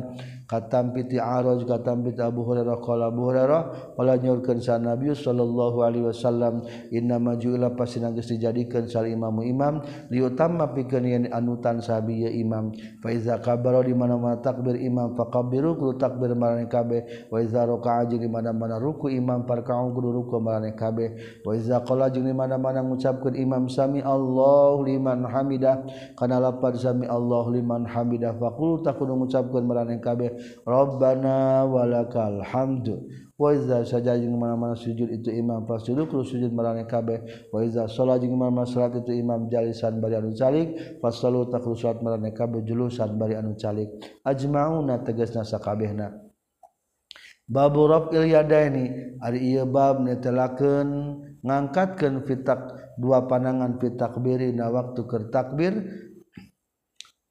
katampiti 0.54 1.18
aroj 1.18 1.66
katampiti 1.66 2.22
Abu 2.22 2.46
Hurairah. 2.46 2.78
Qala 2.78 3.10
Abu 3.10 3.26
Hurairah 3.26 3.62
wala 3.98 4.14
nyurkeun 4.14 4.62
sa 4.62 4.78
Nabi 4.78 5.10
sallallahu 5.10 5.82
alaihi 5.82 6.06
wasallam 6.06 6.62
inna 6.94 7.18
maju'ila 7.18 7.74
pasina 7.74 8.14
geus 8.14 8.30
dijadikeun 8.30 8.86
sal 8.86 9.10
imamu 9.10 9.42
imam 9.42 9.82
liutamma 10.14 10.70
pikeun 10.70 11.02
yen 11.02 11.24
anutan 11.34 11.82
sahabi 11.82 12.22
ya 12.22 12.30
imam. 12.30 12.70
Fa 13.02 13.10
iza 13.10 13.42
kabara 13.42 13.82
di 13.82 13.90
mana-mana 13.90 14.38
takbir 14.38 14.78
imam 14.78 15.18
faqabbiru 15.18 15.74
kudu 15.74 15.98
takbir 15.98 16.38
marane 16.38 16.70
kabeh. 16.70 17.26
Wa 17.34 17.42
iza 17.42 17.66
raka'a 17.66 18.06
jeung 18.06 18.22
di 18.22 18.30
mana-mana 18.30 18.78
ruku 18.78 19.10
imam 19.10 19.42
farka'u 19.42 19.90
kudu 19.90 20.22
ruku 20.22 20.38
marane 20.38 20.78
kabeh. 20.78 21.42
Wa 21.42 21.58
iza 21.58 21.82
qala 21.82 22.12
jeung 22.14 22.30
di 22.30 22.34
mana-mana 22.36 22.78
ngucapkeun 22.86 23.34
imam 23.34 23.66
sami 23.66 23.98
Allahu 24.04 24.86
liman 24.86 25.26
hamidah. 25.26 25.82
Kana 26.14 26.38
lapar 26.38 26.78
sami 26.78 27.10
Allahu 27.10 27.50
liman 27.50 27.88
hamidah. 27.88 28.36
Faqul 28.38 28.84
tak 28.84 29.00
kudu 29.00 29.16
ngucapkeun 29.18 29.64
marane 29.64 29.98
kabeh. 29.98 30.36
Robbana 30.66 31.64
walakal 31.68 32.42
hamdu 32.42 33.08
Waiza 33.34 33.82
saja 33.82 34.14
jeung 34.14 34.38
mana-mana 34.38 34.78
sujud 34.78 35.10
itu 35.10 35.26
imam 35.34 35.66
fasjudu 35.66 36.06
kudu 36.06 36.22
sujud 36.22 36.54
marane 36.54 36.86
kabeh. 36.86 37.50
Waiza 37.50 37.90
salat 37.90 38.22
jeung 38.22 38.38
mana-mana 38.38 38.62
salat 38.62 39.02
itu 39.02 39.10
imam 39.10 39.50
jalisan 39.50 39.98
bari 39.98 40.14
anu 40.14 40.30
calik, 40.38 41.02
fasalu 41.02 41.50
taklu 41.50 41.74
salat 41.74 41.98
marane 41.98 42.30
kabeh 42.30 42.62
julusan 42.62 43.18
bari 43.18 43.34
anu 43.34 43.58
calik. 43.58 43.90
Ajmauna 44.22 45.02
tegasna 45.02 45.42
sakabehna. 45.42 46.14
Babu 47.50 47.90
rafil 47.90 48.22
yadaini 48.22 49.18
ari 49.18 49.50
ieu 49.50 49.66
bab 49.66 49.98
netelakeun 49.98 50.88
ngangkatkeun 51.42 52.22
fitak 52.24 52.94
dua 52.96 53.26
panangan 53.26 53.82
fitakbirina 53.82 54.70
waktu 54.70 55.10
ker 55.10 55.28
takbir 55.34 55.74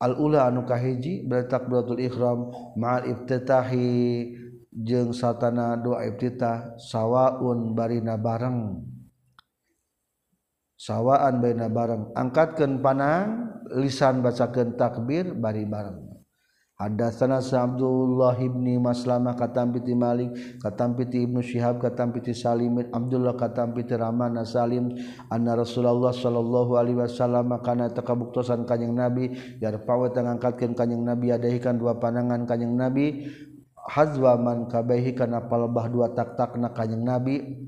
al-ula 0.03 0.51
anu 0.51 0.67
kahiji 0.67 1.23
berarti 1.23 1.47
takbiratul 1.47 2.03
ihram 2.03 2.51
ma'al 2.75 3.07
iftitahi. 3.07 4.43
Jeung 4.73 5.13
satana 5.13 5.77
doa 5.77 6.01
ibtitah 6.01 6.81
sawaun 6.81 7.77
barina 7.77 8.17
bareng. 8.17 8.81
Sawaan 10.73 11.45
barina 11.45 11.69
bareng. 11.69 12.09
Angkatkeun 12.17 12.81
panang 12.81 13.53
lisan 13.77 14.25
bacakeun 14.25 14.73
takbir 14.73 15.37
bari 15.37 15.69
bareng. 15.69 16.02
Hadatsana 16.83 17.39
Abdullah 17.39 18.35
ibni 18.43 18.75
Maslama 18.75 19.31
katampiti 19.39 19.95
Malik 19.95 20.59
katampiti 20.59 21.23
Ibnu 21.23 21.39
Syihab 21.39 21.79
katampiti 21.79 22.35
Salim 22.35 22.75
Abdullah 22.91 23.39
katampiti 23.39 23.95
Rahman 23.95 24.35
Salim. 24.43 24.91
Anna 25.31 25.55
Rasulullah 25.55 26.11
sallallahu 26.11 26.75
alaihi 26.75 26.99
wasallam 26.99 27.55
kana 27.63 27.87
takabuktosan 27.87 28.67
kanjing 28.67 28.91
Nabi 28.91 29.31
yarfawa 29.63 30.11
tangangkatkeun 30.11 30.75
kanjing 30.75 31.07
Nabi 31.07 31.31
adahikan 31.31 31.79
dua 31.79 31.95
panangan 31.95 32.43
kanjing 32.43 32.75
Nabi. 32.75 33.31
Hazwa 33.83 34.35
man 34.35 34.67
kabaihi 34.67 35.15
kana 35.15 35.47
palebah 35.47 35.87
dua 35.87 36.11
tak-tak 36.11 36.59
na 36.59 36.75
kanjing 36.75 37.07
Nabi. 37.07 37.63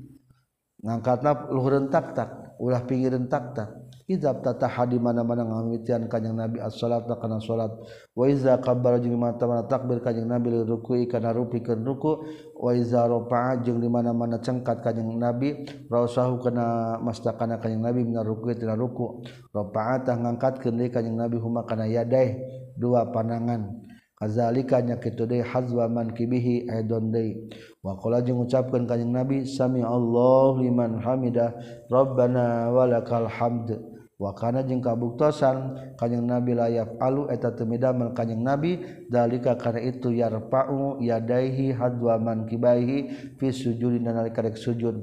Ngangkatna 0.84 1.48
luhureun 1.48 1.88
tak-tak 1.88 2.60
ulah 2.60 2.84
pinggireun 2.84 3.32
tak-tak. 3.32 3.85
Idab 4.06 4.38
tataha 4.38 4.86
di 4.86 5.02
mana-mana 5.02 5.42
ngamitian 5.42 6.06
kanjeng 6.06 6.38
Nabi 6.38 6.62
as-salat 6.62 7.10
kana 7.18 7.42
salat. 7.42 7.74
Wa 8.14 8.30
iza 8.30 8.54
kabbara 8.62 9.02
jeung 9.02 9.18
mata 9.18 9.50
mana 9.50 9.66
takbir 9.66 9.98
kanjeng 9.98 10.30
Nabi 10.30 10.54
li 10.54 10.62
rukui 10.62 11.10
kana 11.10 11.34
rupikeun 11.34 11.82
ruku. 11.82 12.22
Wa 12.54 12.70
iza 12.70 13.02
rafa'a 13.02 13.66
jeung 13.66 13.82
di 13.82 13.90
mana-mana 13.90 14.38
cengkat 14.38 14.86
kanjeng 14.86 15.10
Nabi 15.10 15.58
rausahu 15.90 16.38
kana 16.38 17.02
mastakana 17.02 17.58
kanjeng 17.58 17.82
Nabi 17.82 18.06
min 18.06 18.22
rukui 18.22 18.54
tina 18.54 18.78
ruku. 18.78 19.26
Rafa'a 19.50 20.06
tah 20.06 20.14
ngangkatkeun 20.14 20.78
deui 20.78 20.86
kanjeng 20.94 21.18
Nabi 21.18 21.42
huma 21.42 21.66
kana 21.66 21.90
yadai 21.90 22.38
dua 22.78 23.10
panangan 23.10 23.90
kazalika 24.22 24.86
nya 24.86 25.02
kitu 25.02 25.26
deui 25.26 25.42
hazwa 25.42 25.90
man 25.90 26.14
kibihi 26.14 26.70
aidon 26.70 27.10
deui. 27.10 27.50
Wa 27.82 27.98
qala 27.98 28.22
jeung 28.22 28.38
ucapkeun 28.46 28.86
kanjeng 28.86 29.10
Nabi 29.10 29.50
sami 29.50 29.82
Allah 29.82 30.54
liman 30.62 31.02
hamidah 31.02 31.58
rabbana 31.90 32.70
walakal 32.70 33.26
hamd. 33.26 33.95
wakana 34.16 34.64
jeung 34.64 34.80
kabuktosan 34.80 35.92
kanyeng 36.00 36.24
nabi 36.24 36.56
layak 36.56 36.96
alu 37.00 37.28
eta 37.28 37.52
temidamel 37.52 38.16
kanyeng 38.16 38.40
nabi 38.40 38.80
dalika 39.12 39.60
karena 39.60 39.84
itu 39.84 40.12
yarpa'u 40.12 41.04
yadaihi 41.04 41.76
hadwa 41.76 42.16
man 42.16 42.48
kibaihi 42.48 43.32
fi 43.36 43.52
sujudin 43.52 44.08
dan 44.08 44.24
rek 44.24 44.56
sujud. 44.56 44.96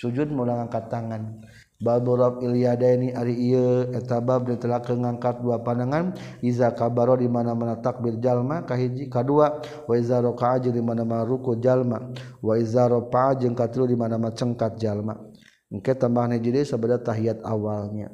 Sujud 0.00 0.32
mula 0.32 0.56
ngangkat 0.56 0.88
tangan. 0.88 1.44
Babu 1.80 2.16
rab 2.16 2.40
ilyadaini 2.40 3.12
ari 3.12 3.36
ieu 3.36 3.88
eta 3.92 4.20
bab 4.20 4.48
telah 4.56 4.80
ngangkat 4.80 5.44
dua 5.44 5.60
pandangan. 5.60 6.16
Iza 6.40 6.72
kabaro 6.72 7.20
di 7.20 7.28
mana-mana 7.28 7.76
takbir 7.80 8.16
jalma 8.16 8.64
kahiji 8.64 9.12
kadua 9.12 9.60
wa 9.60 9.94
iza 9.96 10.20
raka'a 10.20 10.72
di 10.72 10.80
mana-mana 10.80 11.24
ruku 11.28 11.56
jalma. 11.60 12.12
Wa 12.40 12.56
iza 12.56 12.88
rafa'a 12.88 13.44
jeung 13.44 13.52
katilu 13.52 13.84
di 13.88 13.96
mana-mana 13.96 14.32
cengkat 14.32 14.80
jalma. 14.80 15.16
Engke 15.68 15.92
tambahna 15.92 16.40
jadi 16.40 16.64
sabada 16.64 16.96
tahiyat 16.96 17.44
awalnya. 17.44 18.08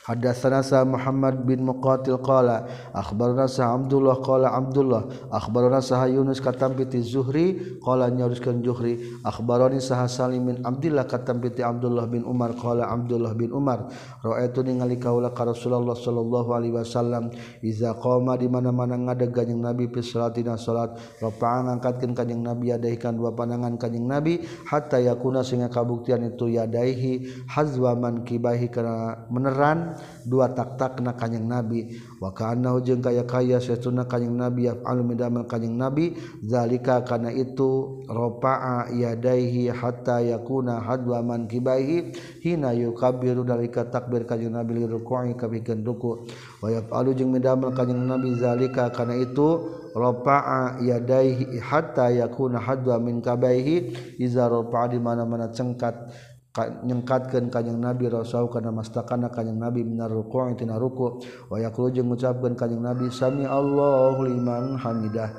Hadatsanasa 0.00 0.80
Muhammad 0.88 1.44
bin 1.44 1.60
Muqatil 1.68 2.16
qala 2.24 2.64
akhbarana 2.96 3.44
sa 3.44 3.76
Abdullah 3.76 4.16
qala 4.24 4.48
Abdullah 4.48 5.04
akhbarana 5.28 5.84
sa 5.84 6.08
Yunus 6.08 6.40
katam 6.40 6.72
piti 6.72 7.04
Zuhri 7.04 7.76
qala 7.84 8.08
nyauruskeun 8.08 8.64
Zuhri 8.64 8.96
akhbarani 9.20 9.76
sa 9.76 10.00
Salim 10.08 10.48
bin 10.48 10.56
Abdullah 10.64 11.04
katam 11.04 11.44
piti 11.44 11.60
Abdullah 11.60 12.08
bin 12.08 12.24
Umar 12.24 12.56
qala 12.56 12.88
Abdullah 12.88 13.36
bin 13.36 13.52
Umar 13.52 13.92
raaitu 14.24 14.64
ningali 14.64 14.96
kaula 14.96 15.36
ka 15.36 15.44
Rasulullah 15.44 15.92
sallallahu 15.92 16.48
alaihi 16.48 16.80
wasallam 16.80 17.28
iza 17.60 17.92
qama 18.00 18.40
di 18.40 18.48
mana-mana 18.48 18.96
ngadeg 18.96 19.36
kanjing 19.36 19.60
Nabi 19.60 19.92
fi 19.92 20.00
salatina 20.00 20.56
salat 20.56 20.96
rafa'an 21.20 21.76
angkatkeun 21.76 22.16
kanjing 22.16 22.40
Nabi 22.40 22.72
yadaikan 22.72 23.20
dua 23.20 23.36
pandangan 23.36 23.76
kanjing 23.76 24.08
Nabi 24.08 24.40
hatta 24.64 24.96
yakuna 24.96 25.44
sehingga 25.44 25.68
kabuktian 25.68 26.24
itu 26.24 26.48
yadaihi 26.56 27.44
hazwa 27.52 27.92
man 28.00 28.24
kibahi 28.24 28.72
kana 28.72 29.28
meneran 29.28 29.89
dua 30.26 30.52
taktak 30.52 31.00
na 31.00 31.14
kanyang 31.16 31.46
nabi. 31.48 32.00
Wakana 32.20 32.76
jeung 32.84 33.00
kaya 33.00 33.24
kaya 33.24 33.58
satuna 33.58 34.04
kanyang 34.04 34.36
nabi 34.36 34.68
almidamel 34.68 35.48
kanyang 35.48 35.76
nabi. 35.78 36.14
Zalika 36.44 37.02
kana 37.06 37.30
itu 37.30 38.02
ropa'a 38.10 38.92
yadaihi 38.92 39.70
hatta 39.72 40.20
yakuna 40.20 40.82
hadwa 40.82 41.22
man 41.22 41.48
kibaihi 41.48 42.12
hina 42.44 42.74
yukabiru 42.74 43.46
dalika 43.46 43.88
takbir 43.88 44.26
kanyang 44.28 44.60
nabi 44.60 44.82
liruku'i 44.84 45.34
kabikeun 45.38 45.84
ruku. 45.86 46.26
Wa 46.60 46.68
yaf'alu 46.68 47.16
jeung 47.16 47.32
midamel 47.32 47.72
kanyang 47.72 48.04
nabi 48.04 48.36
zalika 48.36 48.92
kana 48.92 49.16
itu 49.16 49.80
rafa'a 49.90 50.78
yadaihi 50.86 51.58
hatta 51.58 52.14
yakuna 52.14 52.62
hadwa 52.62 53.02
min 53.02 53.18
kabaihi 53.18 53.90
iza 54.22 54.46
rafa'a 54.46 54.92
di 54.94 54.98
mana-mana 55.02 55.50
cengkat. 55.50 56.29
nyengkatkan 56.58 57.46
kanyang 57.46 57.78
nabi 57.78 58.10
rasau 58.10 58.50
karena 58.50 58.74
mastakana 58.74 59.30
kanyang 59.30 59.70
nabi 59.70 59.86
minar 59.86 60.10
ruku' 60.10 60.58
tina 60.58 60.74
ruku' 60.74 61.22
wa 61.46 61.56
yaqulu 61.62 61.94
jeung 61.94 62.10
ngucapkeun 62.10 62.58
kanyang 62.58 62.90
nabi 62.90 63.06
sami 63.14 63.46
Allahu 63.46 64.26
liman 64.26 64.74
hamidah. 64.74 65.30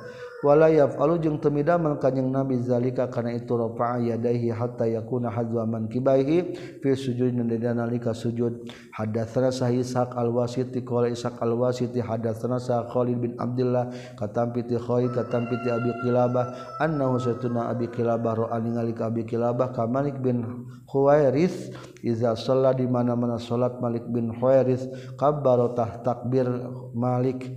walayaf 0.42 0.98
alu 0.98 1.22
jeung 1.22 1.38
temidamel 1.38 2.02
kanjing 2.02 2.34
Nabi 2.34 2.58
zalika 2.66 3.08
kana 3.08 3.38
itu 3.38 3.54
rafa'a 3.54 4.02
yadaihi 4.02 4.50
hatta 4.50 4.90
yakuna 4.90 5.30
hadwa 5.30 5.70
man 5.70 5.86
kibaihi 5.86 6.58
fi 6.82 6.90
sujud 6.98 7.34
nalika 7.38 8.14
sujud. 8.14 8.66
Hadatsana 8.92 9.54
sahih 9.54 9.86
Ishaq 9.86 10.18
al-Wasiti 10.18 10.82
qala 10.82 11.08
Ishaq 11.14 11.40
al-Wasiti 11.40 12.02
hadatsana 12.02 12.58
sa 12.60 12.86
Khalid 12.90 13.22
bin 13.22 13.34
Abdullah 13.38 13.94
katampi 14.18 14.66
ti 14.66 14.76
Khalid 14.76 15.14
katampi 15.14 15.62
ti 15.62 15.70
Abi 15.70 15.94
Qilabah 16.04 16.78
annahu 16.82 17.22
satuna 17.22 17.70
Abi 17.70 17.88
Qilabah 17.88 18.50
ra'a 18.50 18.58
ningali 18.60 18.98
ka 18.98 19.14
Abi 19.14 19.24
Qilabah 19.24 19.72
ka 19.72 19.86
Malik 19.88 20.20
bin 20.20 20.68
Khuwairis 20.90 21.72
iza 22.04 22.36
shalla 22.36 22.74
di 22.76 22.84
mana-mana 22.90 23.40
salat 23.40 23.80
Malik 23.80 24.10
bin 24.10 24.34
Khuwairis 24.34 25.16
kabbaro 25.16 25.72
tah 25.78 26.02
takbir 26.02 26.50
Malik. 26.98 27.48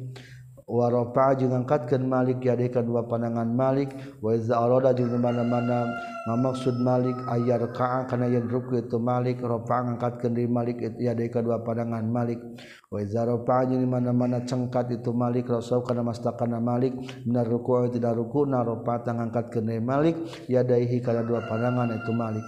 waropa 0.65 1.37
ngangkatkan 1.37 1.53
angkatkan 1.65 2.03
Malik 2.09 2.37
diadakan 2.41 2.85
dua 2.89 3.03
panangan 3.05 3.49
Malik. 3.53 3.91
Waza 4.25 4.57
aroda 4.57 4.97
di 4.97 5.05
mana-mana 5.05 5.89
mamaksud 6.29 6.81
Malik 6.81 7.17
ayar 7.29 7.69
ka'a 7.73 8.09
kana 8.09 8.27
yang 8.33 8.49
ruku 8.49 8.81
itu 8.81 8.97
Malik. 8.97 9.45
Ropa 9.45 9.85
ngangkatkan 9.85 10.33
diri 10.33 10.49
Malik 10.49 10.81
diadakan 10.97 11.43
dua 11.45 11.59
panangan 11.61 12.05
Malik. 12.09 12.41
Waza 12.89 13.29
ropa 13.29 13.69
di 13.69 13.77
mana-mana 13.85 14.43
cengkat 14.45 14.93
itu 14.95 15.13
Malik 15.13 15.53
rasul 15.53 15.85
kana 15.85 16.01
mastakana 16.01 16.61
Malik. 16.61 16.97
Benar 17.29 17.45
ruku 17.45 17.93
tidak 17.93 18.17
ruku 18.17 18.49
na 18.49 18.65
ropa 18.65 19.05
angkatkan 19.05 19.69
diri 19.69 19.85
Malik. 19.85 20.17
Yadaihi 20.49 21.05
karena 21.05 21.23
dua 21.23 21.45
panangan 21.45 21.93
itu 21.93 22.13
Malik. 22.13 22.45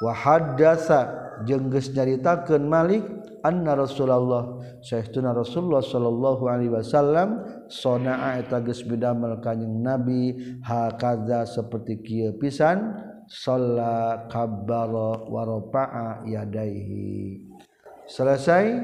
wahadasa 0.00 1.12
jengges 1.44 1.92
nyaritakan 1.92 2.64
Malik 2.64 3.04
anna 3.44 3.76
Rasulullah. 3.76 4.56
Syekhuna 4.80 5.36
Rasulullah 5.36 5.84
sallallahu 5.84 6.48
alaihi 6.48 6.72
wasallam 6.72 7.44
sona'a 7.68 8.40
eta 8.40 8.64
geus 8.64 8.80
bidamel 8.84 9.40
kanjing 9.44 9.84
Nabi 9.84 10.56
hakadza 10.64 11.44
seperti 11.44 12.00
kieu 12.00 12.32
pisan 12.40 12.96
shalla 13.28 14.24
kabbara 14.32 15.28
wa 15.28 15.44
rafa'a 15.44 16.24
yadaihi. 16.24 17.44
Selesai 18.08 18.80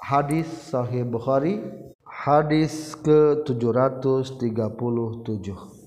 hadis 0.00 0.48
sahih 0.72 1.04
Bukhari 1.04 1.60
hadis 2.06 2.94
ke 3.02 3.44
737 3.44 5.81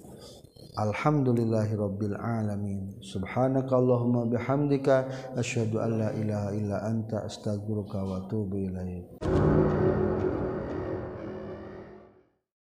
Alhamdulillahirabbil 0.75 2.19
alamin. 2.19 2.99
Subhanakallahumma 2.99 4.27
bihamdika 4.27 5.07
asyhadu 5.39 5.79
an 5.79 6.03
la 6.03 6.09
ilaha 6.11 6.51
illa 6.51 6.77
anta 6.83 7.23
astaghfiruka 7.23 7.95
wa 8.03 8.19
atubu 8.19 8.59
ilaik 8.59 9.07